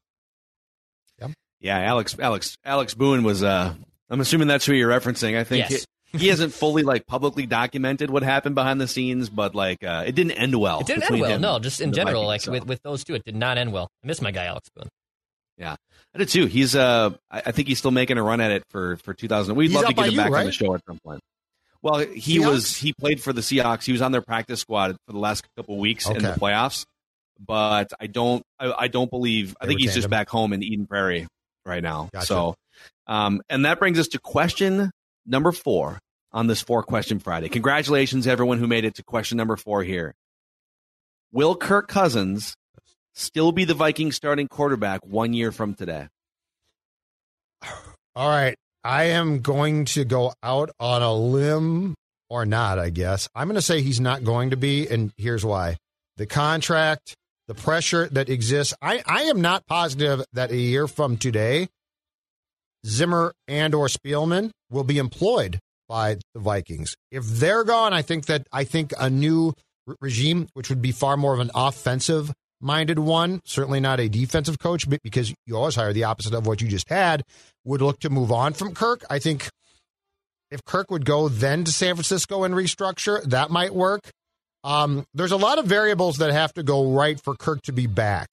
Yep. 1.20 1.32
Yeah, 1.60 1.80
Alex, 1.80 2.18
Alex, 2.20 2.58
Alex 2.66 2.94
Boone 2.94 3.24
was. 3.24 3.44
Uh, 3.44 3.74
I'm 4.10 4.20
assuming 4.20 4.48
that's 4.48 4.66
who 4.66 4.74
you're 4.74 4.90
referencing. 4.90 5.38
I 5.38 5.44
think 5.44 5.70
yes. 5.70 5.86
he, 6.12 6.18
he 6.18 6.28
hasn't 6.28 6.54
fully 6.54 6.84
like 6.84 7.06
publicly 7.06 7.46
documented 7.46 8.10
what 8.10 8.24
happened 8.24 8.56
behind 8.56 8.82
the 8.82 8.88
scenes, 8.88 9.30
but 9.30 9.56
like 9.56 9.84
uh, 9.84 10.04
it 10.06 10.16
didn't 10.16 10.34
end 10.34 10.60
well. 10.60 10.82
It 10.82 10.88
didn't 10.88 11.04
end 11.04 11.22
well. 11.22 11.40
No, 11.40 11.60
just 11.60 11.80
in 11.80 11.94
general, 11.94 12.24
Vikings, 12.24 12.28
like 12.28 12.42
so. 12.42 12.52
with, 12.52 12.66
with 12.66 12.82
those 12.82 13.04
two, 13.04 13.14
it 13.14 13.24
did 13.24 13.36
not 13.36 13.58
end 13.58 13.72
well. 13.72 13.88
I 14.04 14.08
miss 14.08 14.22
my 14.22 14.32
guy 14.32 14.46
Alex 14.46 14.68
Boone. 14.76 14.90
Yeah, 15.58 15.76
I 16.16 16.18
did 16.18 16.30
too. 16.30 16.46
He's 16.48 16.76
uh, 16.76 17.12
I 17.30 17.52
think 17.52 17.68
he's 17.68 17.78
still 17.78 17.92
making 17.92 18.18
a 18.18 18.24
run 18.24 18.42
at 18.42 18.52
it 18.52 18.64
for 18.70 18.98
for 18.98 19.14
2000. 19.14 19.56
We'd 19.56 19.68
he's 19.68 19.76
love 19.76 19.86
to 19.88 19.94
get 19.94 20.06
him 20.06 20.12
you, 20.12 20.18
back 20.18 20.32
right? 20.32 20.40
on 20.42 20.46
the 20.48 20.52
show 20.52 20.74
at 20.74 20.82
some 20.88 20.98
point. 21.04 21.22
Well, 21.84 22.00
he 22.00 22.38
Seahawks? 22.40 22.50
was 22.50 22.78
he 22.78 22.94
played 22.94 23.22
for 23.22 23.34
the 23.34 23.42
Seahawks. 23.42 23.84
He 23.86 23.92
was 23.92 24.02
on 24.02 24.12
their 24.12 24.22
practice 24.22 24.60
squad 24.60 24.96
for 25.06 25.14
the 25.14 25.20
last 25.20 25.46
couple 25.56 25.78
weeks 25.78 26.08
in 26.10 26.22
the 26.22 26.34
playoffs. 26.34 26.86
But 27.40 27.92
I 28.00 28.08
don't 28.08 28.44
I, 28.60 28.72
I 28.72 28.88
don't 28.88 29.10
believe 29.10 29.56
I 29.60 29.66
They 29.66 29.70
think 29.72 29.82
he's 29.82 29.94
just 29.96 30.06
him. 30.06 30.12
back 30.12 30.30
home 30.30 30.54
in 30.54 30.62
Eden 30.64 30.86
Prairie 30.86 31.28
right 31.66 31.82
now. 31.82 32.10
Gotcha. 32.14 32.26
So, 32.28 32.56
um, 33.08 33.42
and 33.50 33.66
that 33.66 33.80
brings 33.80 33.98
us 34.00 34.10
to 34.10 34.20
question 34.20 34.92
number 35.26 35.52
four 35.52 36.00
on 36.32 36.48
this 36.48 36.62
four 36.62 36.84
question 36.84 37.20
Friday. 37.20 37.50
Congratulations, 37.50 38.28
everyone 38.28 38.60
who 38.60 38.68
made 38.68 38.86
it 38.86 38.96
to 38.96 39.04
question 39.04 39.38
number 39.38 39.58
four 39.58 39.84
here. 39.84 40.14
Will 41.32 41.56
Kirk 41.56 41.88
Cousins 41.88 42.56
still 43.14 43.52
be 43.52 43.66
the 43.66 43.74
Vikings 43.74 44.16
starting 44.16 44.48
quarterback 44.48 45.06
one 45.06 45.34
year 45.34 45.52
from 45.52 45.74
today? 45.74 46.08
All 48.16 48.30
right. 48.30 48.56
I 48.84 49.06
am 49.06 49.42
going 49.42 49.86
to 49.86 50.06
go 50.06 50.34
out 50.42 50.72
on 50.80 51.02
a 51.02 51.14
limb 51.14 51.94
or 52.30 52.46
not, 52.46 52.80
I 52.80 52.90
guess. 52.90 53.30
I'm 53.36 53.48
going 53.48 53.56
to 53.56 53.62
say 53.62 53.82
he's 53.82 54.00
not 54.00 54.24
going 54.24 54.50
to 54.52 54.58
be, 54.58 54.88
and 54.88 55.12
here's 55.18 55.46
why. 55.46 55.78
The 56.18 56.26
contract, 56.26 57.16
the 57.48 57.54
pressure 57.54 58.08
that 58.12 58.30
exists. 58.30 58.74
I, 58.82 59.04
I 59.06 59.24
am 59.24 59.42
not 59.42 59.68
positive 59.68 60.24
that 60.34 60.52
a 60.52 60.58
year 60.58 60.88
from 60.88 61.18
today, 61.18 61.68
Zimmer 62.86 63.34
and 63.48 63.76
or 63.76 63.88
Spielman 63.88 64.50
will 64.72 64.84
be 64.84 64.98
employed 64.98 65.60
by 65.88 66.18
the 66.34 66.40
Vikings. 66.40 66.96
If 67.12 67.26
they're 67.26 67.64
gone, 67.64 67.94
I 67.94 68.02
think 68.02 68.26
that 68.28 68.48
I 68.52 68.64
think 68.64 68.94
a 68.98 69.10
new 69.10 69.54
re- 69.86 69.96
regime, 70.02 70.48
which 70.54 70.70
would 70.70 70.82
be 70.82 70.92
far 70.92 71.18
more 71.18 71.34
of 71.34 71.40
an 71.40 71.52
offensive 71.54 72.32
minded 72.62 73.00
one, 73.00 73.42
certainly 73.46 73.80
not 73.80 74.00
a 74.00 74.10
defensive 74.10 74.60
coach, 74.60 74.88
because 75.04 75.34
you 75.46 75.56
always 75.56 75.76
hire 75.76 75.94
the 75.94 76.04
opposite 76.06 76.34
of 76.34 76.46
what 76.46 76.62
you 76.62 76.68
just 76.68 76.90
had, 76.90 77.24
would 77.66 77.82
look 77.82 78.00
to 78.00 78.10
move 78.10 78.32
on 78.32 78.54
from 78.54 78.74
Kirk. 78.74 79.04
I 79.10 79.20
think 79.20 79.50
if 80.50 80.64
Kirk 80.66 80.92
would 80.92 81.06
go 81.06 81.30
then 81.30 81.64
to 81.64 81.72
San 81.72 81.96
Francisco 81.96 82.44
and 82.44 82.54
restructure, 82.54 83.24
that 83.24 83.50
might 83.50 83.74
work. 83.74 84.10
Um, 84.64 85.06
there's 85.14 85.32
a 85.32 85.38
lot 85.38 85.58
of 85.58 85.66
variables 85.66 86.18
that 86.18 86.32
have 86.32 86.54
to 86.54 86.64
go 86.64 86.92
right 86.92 87.20
for 87.20 87.36
Kirk 87.36 87.62
to 87.64 87.72
be 87.72 87.88
back. 87.88 88.30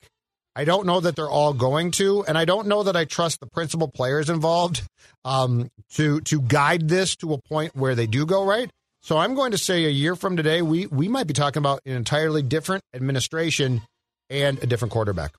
I 0.54 0.64
don't 0.64 0.86
know 0.86 0.98
that 0.98 1.14
they're 1.14 1.30
all 1.30 1.54
going 1.54 1.92
to, 1.92 2.24
and 2.26 2.36
I 2.36 2.44
don't 2.44 2.66
know 2.66 2.82
that 2.82 2.96
I 2.96 3.04
trust 3.04 3.38
the 3.38 3.46
principal 3.46 3.86
players 3.86 4.28
involved 4.28 4.82
um, 5.24 5.70
to 5.92 6.20
to 6.22 6.40
guide 6.40 6.88
this 6.88 7.14
to 7.16 7.32
a 7.32 7.38
point 7.38 7.76
where 7.76 7.94
they 7.94 8.08
do 8.08 8.26
go 8.26 8.44
right. 8.44 8.68
So 9.00 9.16
I'm 9.16 9.36
going 9.36 9.52
to 9.52 9.58
say 9.58 9.84
a 9.84 9.90
year 9.90 10.16
from 10.16 10.36
today, 10.36 10.60
we 10.60 10.86
we 10.86 11.06
might 11.06 11.28
be 11.28 11.32
talking 11.32 11.60
about 11.60 11.80
an 11.86 11.92
entirely 11.92 12.42
different 12.42 12.82
administration 12.92 13.82
and 14.30 14.62
a 14.62 14.66
different 14.66 14.92
quarterback. 14.92 15.34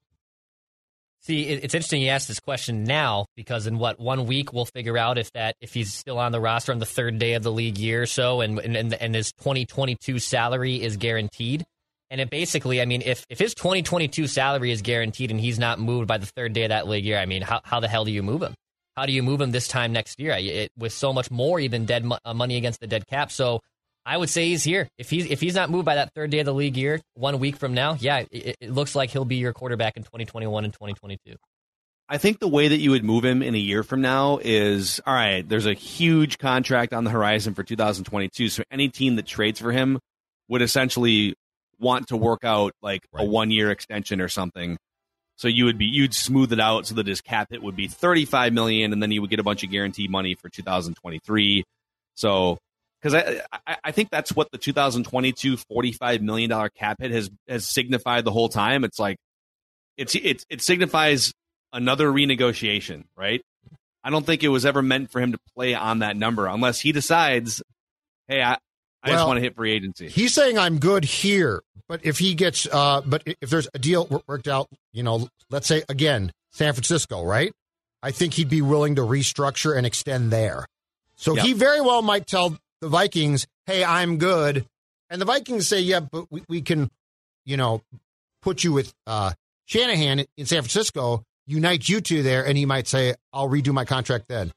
See, 1.22 1.44
it's 1.44 1.76
interesting 1.76 2.02
you 2.02 2.10
asked 2.10 2.30
this 2.30 2.40
question 2.40 2.86
now 2.86 3.26
because 3.36 3.68
in 3.68 3.78
what 3.78 4.00
one 4.00 4.26
week 4.26 4.54
we'll 4.54 4.66
figure 4.66 4.98
out 4.98 5.18
if 5.18 5.32
that 5.34 5.56
if 5.60 5.74
he's 5.74 5.94
still 5.94 6.18
on 6.18 6.32
the 6.32 6.40
roster 6.40 6.72
on 6.72 6.80
the 6.80 6.86
third 6.86 7.20
day 7.20 7.34
of 7.34 7.44
the 7.44 7.52
league 7.52 7.78
year 7.78 8.04
or 8.04 8.06
so, 8.06 8.40
and 8.40 8.58
and 8.58 8.94
and, 8.94 9.16
his 9.16 9.34
2022 9.34 10.20
salary 10.20 10.82
is 10.82 10.96
guaranteed. 10.96 11.66
And 12.10 12.22
it 12.22 12.30
basically, 12.30 12.82
I 12.82 12.86
mean, 12.86 13.04
if 13.06 13.26
if 13.30 13.38
his 13.38 13.54
2022 13.54 14.28
salary 14.28 14.72
is 14.72 14.82
guaranteed 14.82 15.30
and 15.30 15.40
he's 15.40 15.60
not 15.60 15.78
moved 15.78 16.08
by 16.08 16.18
the 16.18 16.26
third 16.26 16.54
day 16.54 16.64
of 16.64 16.70
that 16.70 16.88
league 16.88 17.04
year, 17.04 17.18
I 17.18 17.26
mean, 17.26 17.42
how 17.42 17.60
how 17.66 17.82
the 17.82 17.90
hell 17.90 18.06
do 18.06 18.12
you 18.12 18.24
move 18.24 18.42
him? 18.42 18.56
How 18.96 19.06
do 19.06 19.12
you 19.12 19.22
move 19.22 19.42
him 19.42 19.52
this 19.52 19.68
time 19.68 19.92
next 19.92 20.20
year? 20.20 20.36
It, 20.40 20.72
with 20.78 20.94
so 20.94 21.12
much 21.12 21.30
more 21.30 21.60
even 21.60 21.86
dead 21.86 22.06
mo- 22.06 22.18
uh, 22.24 22.34
money 22.34 22.56
against 22.56 22.80
the 22.80 22.88
dead 22.88 23.06
cap. 23.08 23.32
So 23.32 23.60
I 24.10 24.18
would 24.18 24.32
say 24.32 24.48
he's 24.48 24.64
here. 24.64 24.90
If 24.98 25.12
he's 25.12 25.30
if 25.30 25.40
he's 25.40 25.54
not 25.54 25.70
moved 25.70 25.86
by 25.86 25.94
that 25.96 26.16
third 26.16 26.32
day 26.32 26.40
of 26.40 26.48
the 26.48 26.54
league 26.54 26.76
year, 26.76 27.00
one 27.14 27.38
week 27.38 27.58
from 27.58 27.76
now, 27.76 27.96
yeah, 28.00 28.24
it, 28.32 28.58
it 28.60 28.72
looks 28.72 28.96
like 28.96 29.12
he'll 29.12 29.24
be 29.24 29.36
your 29.36 29.54
quarterback 29.54 29.98
in 29.98 30.04
2021 30.04 30.66
and 30.66 30.74
2022. 30.74 31.36
I 32.10 32.18
think 32.18 32.40
the 32.40 32.48
way 32.48 32.70
that 32.70 32.80
you 32.80 32.90
would 32.90 33.04
move 33.04 33.24
him 33.24 33.44
in 33.44 33.54
a 33.54 33.60
year 33.60 33.84
from 33.84 34.02
now 34.02 34.40
is 34.42 35.00
all 35.06 35.14
right, 35.14 35.48
there's 35.48 35.68
a 35.68 35.76
huge 35.76 36.40
contract 36.40 36.92
on 36.92 37.04
the 37.04 37.12
horizon 37.12 37.54
for 37.54 37.62
2022. 37.62 38.50
So 38.50 38.64
any 38.72 38.90
team 38.90 39.16
that 39.18 39.28
trades 39.28 39.60
for 39.60 39.72
him 39.72 40.00
would 40.48 40.64
essentially 40.64 41.36
want 41.80 42.08
to 42.08 42.18
work 42.18 42.44
out 42.44 42.74
like 42.82 43.02
a 43.14 43.24
one 43.24 43.52
year 43.52 43.70
extension 43.70 44.22
or 44.22 44.28
something. 44.28 44.80
So 45.36 45.48
you 45.48 45.66
would 45.66 45.78
be 45.78 45.86
you'd 45.86 46.16
smooth 46.16 46.52
it 46.52 46.60
out 46.60 46.88
so 46.88 46.96
that 46.96 47.06
his 47.06 47.22
cap 47.22 47.50
hit 47.52 47.62
would 47.62 47.76
be 47.76 47.88
35 47.88 48.54
million 48.54 48.92
and 48.92 49.04
then 49.04 49.12
you 49.12 49.22
would 49.22 49.30
get 49.30 49.40
a 49.40 49.44
bunch 49.44 49.64
of 49.64 49.70
guaranteed 49.70 50.10
money 50.10 50.34
for 50.34 50.50
2023. 50.50 51.64
So 52.16 52.58
because 53.02 53.14
I, 53.14 53.42
I 53.66 53.78
I 53.86 53.92
think 53.92 54.10
that's 54.10 54.36
what 54.36 54.52
the 54.52 54.58
2022 54.58 55.58
45 55.58 56.22
million 56.22 56.50
dollar 56.50 56.70
cap 56.70 56.98
hit 57.00 57.12
has 57.12 57.30
has 57.48 57.68
signified 57.68 58.26
the 58.26 58.32
whole 58.32 58.50
time. 58.50 58.84
It's 58.84 59.00
like 59.00 59.18
it's 59.98 60.16
it 60.16 60.46
it 60.50 60.62
signifies 60.62 61.34
another 61.74 62.12
renegotiation, 62.12 63.04
right? 63.16 63.42
I 64.04 64.10
don't 64.10 64.26
think 64.26 64.44
it 64.44 64.50
was 64.50 64.66
ever 64.66 64.82
meant 64.82 65.12
for 65.12 65.20
him 65.20 65.34
to 65.34 65.38
play 65.56 65.76
on 65.76 66.00
that 66.00 66.16
number 66.16 66.48
unless 66.48 66.80
he 66.80 66.92
decides, 66.94 67.62
hey, 68.28 68.42
I, 68.42 68.58
I 69.04 69.10
just 69.10 69.28
want 69.28 69.38
to 69.38 69.42
hit 69.42 69.56
free 69.56 69.74
agency. 69.74 70.08
He's 70.08 70.34
saying 70.34 70.58
I'm 70.58 70.80
good 70.80 71.04
here, 71.04 71.62
but 71.88 72.06
if 72.06 72.18
he 72.18 72.34
gets, 72.34 72.66
uh, 72.72 73.02
but 73.06 73.24
if 73.26 73.50
there's 73.50 73.68
a 73.74 73.80
deal 73.80 74.24
worked 74.28 74.48
out, 74.48 74.68
you 74.94 75.04
know, 75.04 75.28
let's 75.50 75.68
say 75.68 75.84
again 75.90 76.32
San 76.52 76.74
Francisco, 76.74 77.24
right? 77.24 77.52
I 78.02 78.12
think 78.12 78.34
he'd 78.36 78.50
be 78.50 78.62
willing 78.62 78.96
to 78.96 79.02
restructure 79.02 79.78
and 79.78 79.86
extend 79.86 80.32
there. 80.32 80.66
So 81.18 81.36
Yep. 81.36 81.46
he 81.46 81.54
very 81.54 81.82
well 81.82 82.02
might 82.02 82.26
tell 82.26 82.58
the 82.82 82.90
Vikings, 82.90 83.48
"Hey, 83.66 83.84
I'm 83.84 84.18
good," 84.18 84.66
and 85.10 85.22
the 85.22 85.26
Vikings 85.26 85.68
say, 85.68 85.80
"Yeah, 85.80 86.00
but 86.00 86.26
we, 86.30 86.44
we 86.48 86.62
can, 86.62 86.90
you 87.46 87.58
know, 87.58 87.82
put 88.42 88.64
you 88.64 88.74
with 88.74 88.94
uh, 89.08 89.34
Shanahan 89.66 90.26
in 90.38 90.46
San 90.46 90.62
Francisco, 90.62 91.24
unite 91.48 91.88
you 91.88 92.02
two 92.02 92.24
there," 92.24 92.46
and 92.46 92.58
he 92.58 92.66
might 92.66 92.88
say, 92.88 93.16
"I'll 93.34 93.50
redo 93.50 93.74
my 93.74 93.86
contract 93.86 94.26
then." 94.28 94.52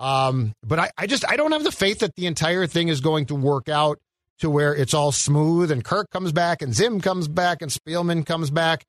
Um, 0.00 0.52
but 0.62 0.78
I, 0.78 0.90
I 0.96 1.06
just 1.06 1.28
I 1.28 1.36
don't 1.36 1.52
have 1.52 1.64
the 1.64 1.72
faith 1.72 2.00
that 2.00 2.14
the 2.14 2.26
entire 2.26 2.66
thing 2.66 2.88
is 2.88 3.00
going 3.00 3.26
to 3.26 3.34
work 3.34 3.68
out 3.68 3.98
to 4.38 4.50
where 4.50 4.74
it's 4.74 4.94
all 4.94 5.12
smooth 5.12 5.70
and 5.70 5.84
Kirk 5.84 6.10
comes 6.10 6.32
back 6.32 6.62
and 6.62 6.74
Zim 6.74 7.00
comes 7.00 7.28
back 7.28 7.62
and 7.62 7.70
Spielman 7.70 8.24
comes 8.24 8.50
back. 8.50 8.84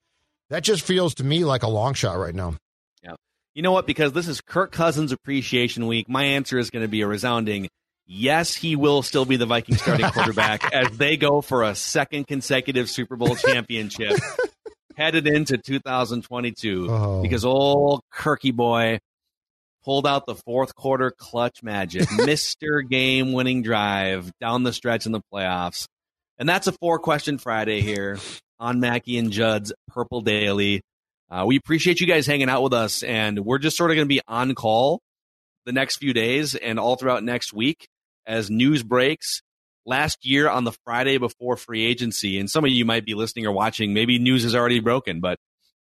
That 0.49 0.63
just 0.63 0.83
feels 0.83 1.15
to 1.15 1.23
me 1.23 1.43
like 1.45 1.63
a 1.63 1.67
long 1.67 1.93
shot 1.93 2.17
right 2.17 2.33
now. 2.33 2.55
Yeah. 3.03 3.15
You 3.55 3.61
know 3.61 3.71
what? 3.71 3.87
Because 3.87 4.13
this 4.13 4.27
is 4.27 4.41
Kirk 4.41 4.71
Cousins 4.71 5.11
Appreciation 5.11 5.87
Week, 5.87 6.07
my 6.07 6.23
answer 6.23 6.59
is 6.59 6.69
going 6.69 6.83
to 6.83 6.87
be 6.87 7.01
a 7.01 7.07
resounding 7.07 7.69
yes, 8.09 8.55
he 8.55 8.75
will 8.75 9.01
still 9.03 9.23
be 9.23 9.37
the 9.37 9.45
Viking 9.45 9.75
starting 9.75 10.09
quarterback 10.09 10.73
as 10.73 10.97
they 10.97 11.15
go 11.15 11.39
for 11.41 11.63
a 11.63 11.75
second 11.75 12.27
consecutive 12.27 12.89
Super 12.89 13.15
Bowl 13.15 13.35
championship 13.35 14.17
headed 14.97 15.27
into 15.27 15.57
2022 15.57 16.87
oh. 16.89 17.21
because 17.21 17.45
old 17.45 18.01
Kirky 18.13 18.53
boy 18.53 18.99
pulled 19.85 20.05
out 20.05 20.25
the 20.25 20.35
fourth 20.35 20.75
quarter 20.75 21.11
clutch 21.11 21.63
magic, 21.63 22.01
Mr. 22.09 22.87
Game 22.87 23.31
winning 23.31 23.61
drive 23.61 24.31
down 24.41 24.63
the 24.63 24.73
stretch 24.73 25.05
in 25.05 25.13
the 25.13 25.21
playoffs. 25.33 25.85
And 26.37 26.49
that's 26.49 26.67
a 26.67 26.71
four 26.73 26.99
question 26.99 27.37
Friday 27.37 27.81
here 27.81 28.17
on 28.59 28.79
Mackey 28.79 29.17
and 29.17 29.31
Judd's 29.31 29.71
Purple 29.87 30.21
Daily. 30.21 30.81
Uh, 31.29 31.45
we 31.45 31.57
appreciate 31.57 32.01
you 32.01 32.07
guys 32.07 32.25
hanging 32.25 32.49
out 32.49 32.63
with 32.63 32.73
us, 32.73 33.03
and 33.03 33.45
we're 33.45 33.59
just 33.59 33.77
sort 33.77 33.91
of 33.91 33.95
going 33.95 34.07
to 34.07 34.13
be 34.13 34.21
on 34.27 34.55
call 34.55 34.99
the 35.65 35.71
next 35.71 35.97
few 35.97 36.13
days 36.13 36.55
and 36.55 36.79
all 36.79 36.95
throughout 36.95 37.23
next 37.23 37.53
week 37.53 37.87
as 38.25 38.49
news 38.49 38.83
breaks. 38.83 39.41
Last 39.85 40.25
year 40.25 40.47
on 40.49 40.65
the 40.65 40.73
Friday 40.83 41.17
before 41.17 41.57
free 41.57 41.85
agency, 41.85 42.39
and 42.39 42.49
some 42.49 42.63
of 42.63 42.69
you 42.69 42.85
might 42.85 43.05
be 43.05 43.15
listening 43.15 43.47
or 43.47 43.51
watching, 43.51 43.93
maybe 43.93 44.19
news 44.19 44.45
is 44.45 44.53
already 44.53 44.81
broken, 44.81 45.19
but 45.19 45.39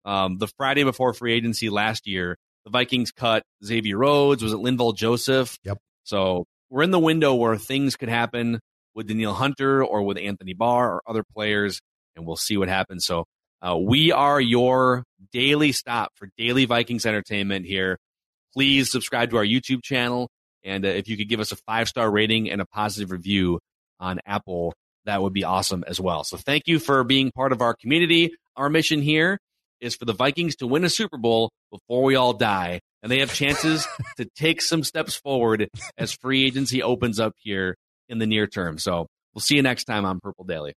um, 0.06 0.38
the 0.38 0.48
Friday 0.48 0.84
before 0.84 1.14
free 1.14 1.34
agency 1.34 1.70
last 1.70 2.08
year, 2.08 2.38
the 2.64 2.72
Vikings 2.72 3.12
cut 3.12 3.44
Xavier 3.64 3.98
Rhodes. 3.98 4.42
Was 4.42 4.54
it 4.54 4.58
Linval 4.58 4.96
Joseph? 4.96 5.58
Yep. 5.64 5.80
So 6.04 6.46
we're 6.70 6.84
in 6.84 6.92
the 6.92 7.00
window 7.00 7.36
where 7.36 7.58
things 7.58 7.96
could 7.96 8.10
happen 8.10 8.60
with 8.96 9.08
Danielle 9.08 9.34
Hunter 9.34 9.84
or 9.84 10.04
with 10.04 10.18
Anthony 10.18 10.54
Barr 10.54 10.96
or 10.96 11.02
other 11.08 11.24
players, 11.24 11.82
and 12.16 12.26
we'll 12.26 12.36
see 12.36 12.58
what 12.58 12.70
happens. 12.70 13.06
So 13.06 13.26
uh, 13.62 13.78
we 13.78 14.12
are 14.12 14.40
your 14.40 15.04
daily 15.32 15.72
stop 15.72 16.12
for 16.16 16.30
daily 16.38 16.66
Vikings 16.66 17.06
entertainment 17.06 17.66
here. 17.66 17.98
Please 18.54 18.92
subscribe 18.92 19.30
to 19.32 19.38
our 19.38 19.46
YouTube 19.46 19.84
channel. 19.84 20.30
And 20.64 20.86
uh, 20.86 20.90
if 20.90 21.08
you 21.08 21.18
could 21.18 21.30
give 21.30 21.40
us 21.40 21.52
a 21.52 21.56
five 21.56 21.88
star 21.88 22.10
rating 22.10 22.50
and 22.50 22.62
a 22.62 22.66
positive 22.66 23.12
review 23.12 23.60
on 24.00 24.20
Apple, 24.26 24.74
that 25.06 25.22
would 25.22 25.34
be 25.34 25.44
awesome 25.44 25.84
as 25.88 26.00
well. 26.00 26.24
So 26.24 26.38
thank 26.38 26.64
you 26.68 26.80
for 26.80 27.04
being 27.04 27.32
part 27.32 27.52
of 27.52 27.62
our 27.62 27.74
community. 27.74 28.34
Our 28.56 28.70
mission 28.70 29.02
here 29.02 29.40
is 29.80 29.96
for 29.96 30.06
the 30.06 30.14
Vikings 30.14 30.58
to 30.58 30.68
win 30.68 30.84
a 30.84 30.90
Super 30.90 31.18
Bowl 31.18 31.52
before 31.72 32.04
we 32.04 32.16
all 32.16 32.34
die. 32.34 32.82
And 33.02 33.12
they 33.12 33.20
have 33.20 33.34
chances 33.34 33.88
to 34.18 34.26
take 34.36 34.62
some 34.62 34.84
steps 34.84 35.16
forward 35.16 35.70
as 35.98 36.12
free 36.12 36.46
agency 36.46 36.84
opens 36.84 37.20
up 37.20 37.34
here 37.38 37.76
in 38.10 38.20
the 38.20 38.28
near 38.28 38.48
term. 38.48 38.78
So 38.78 39.08
we'll 39.34 39.42
see 39.42 39.56
you 39.56 39.62
next 39.62 39.86
time 39.86 40.06
on 40.06 40.20
Purple 40.20 40.46
Daily. 40.46 40.74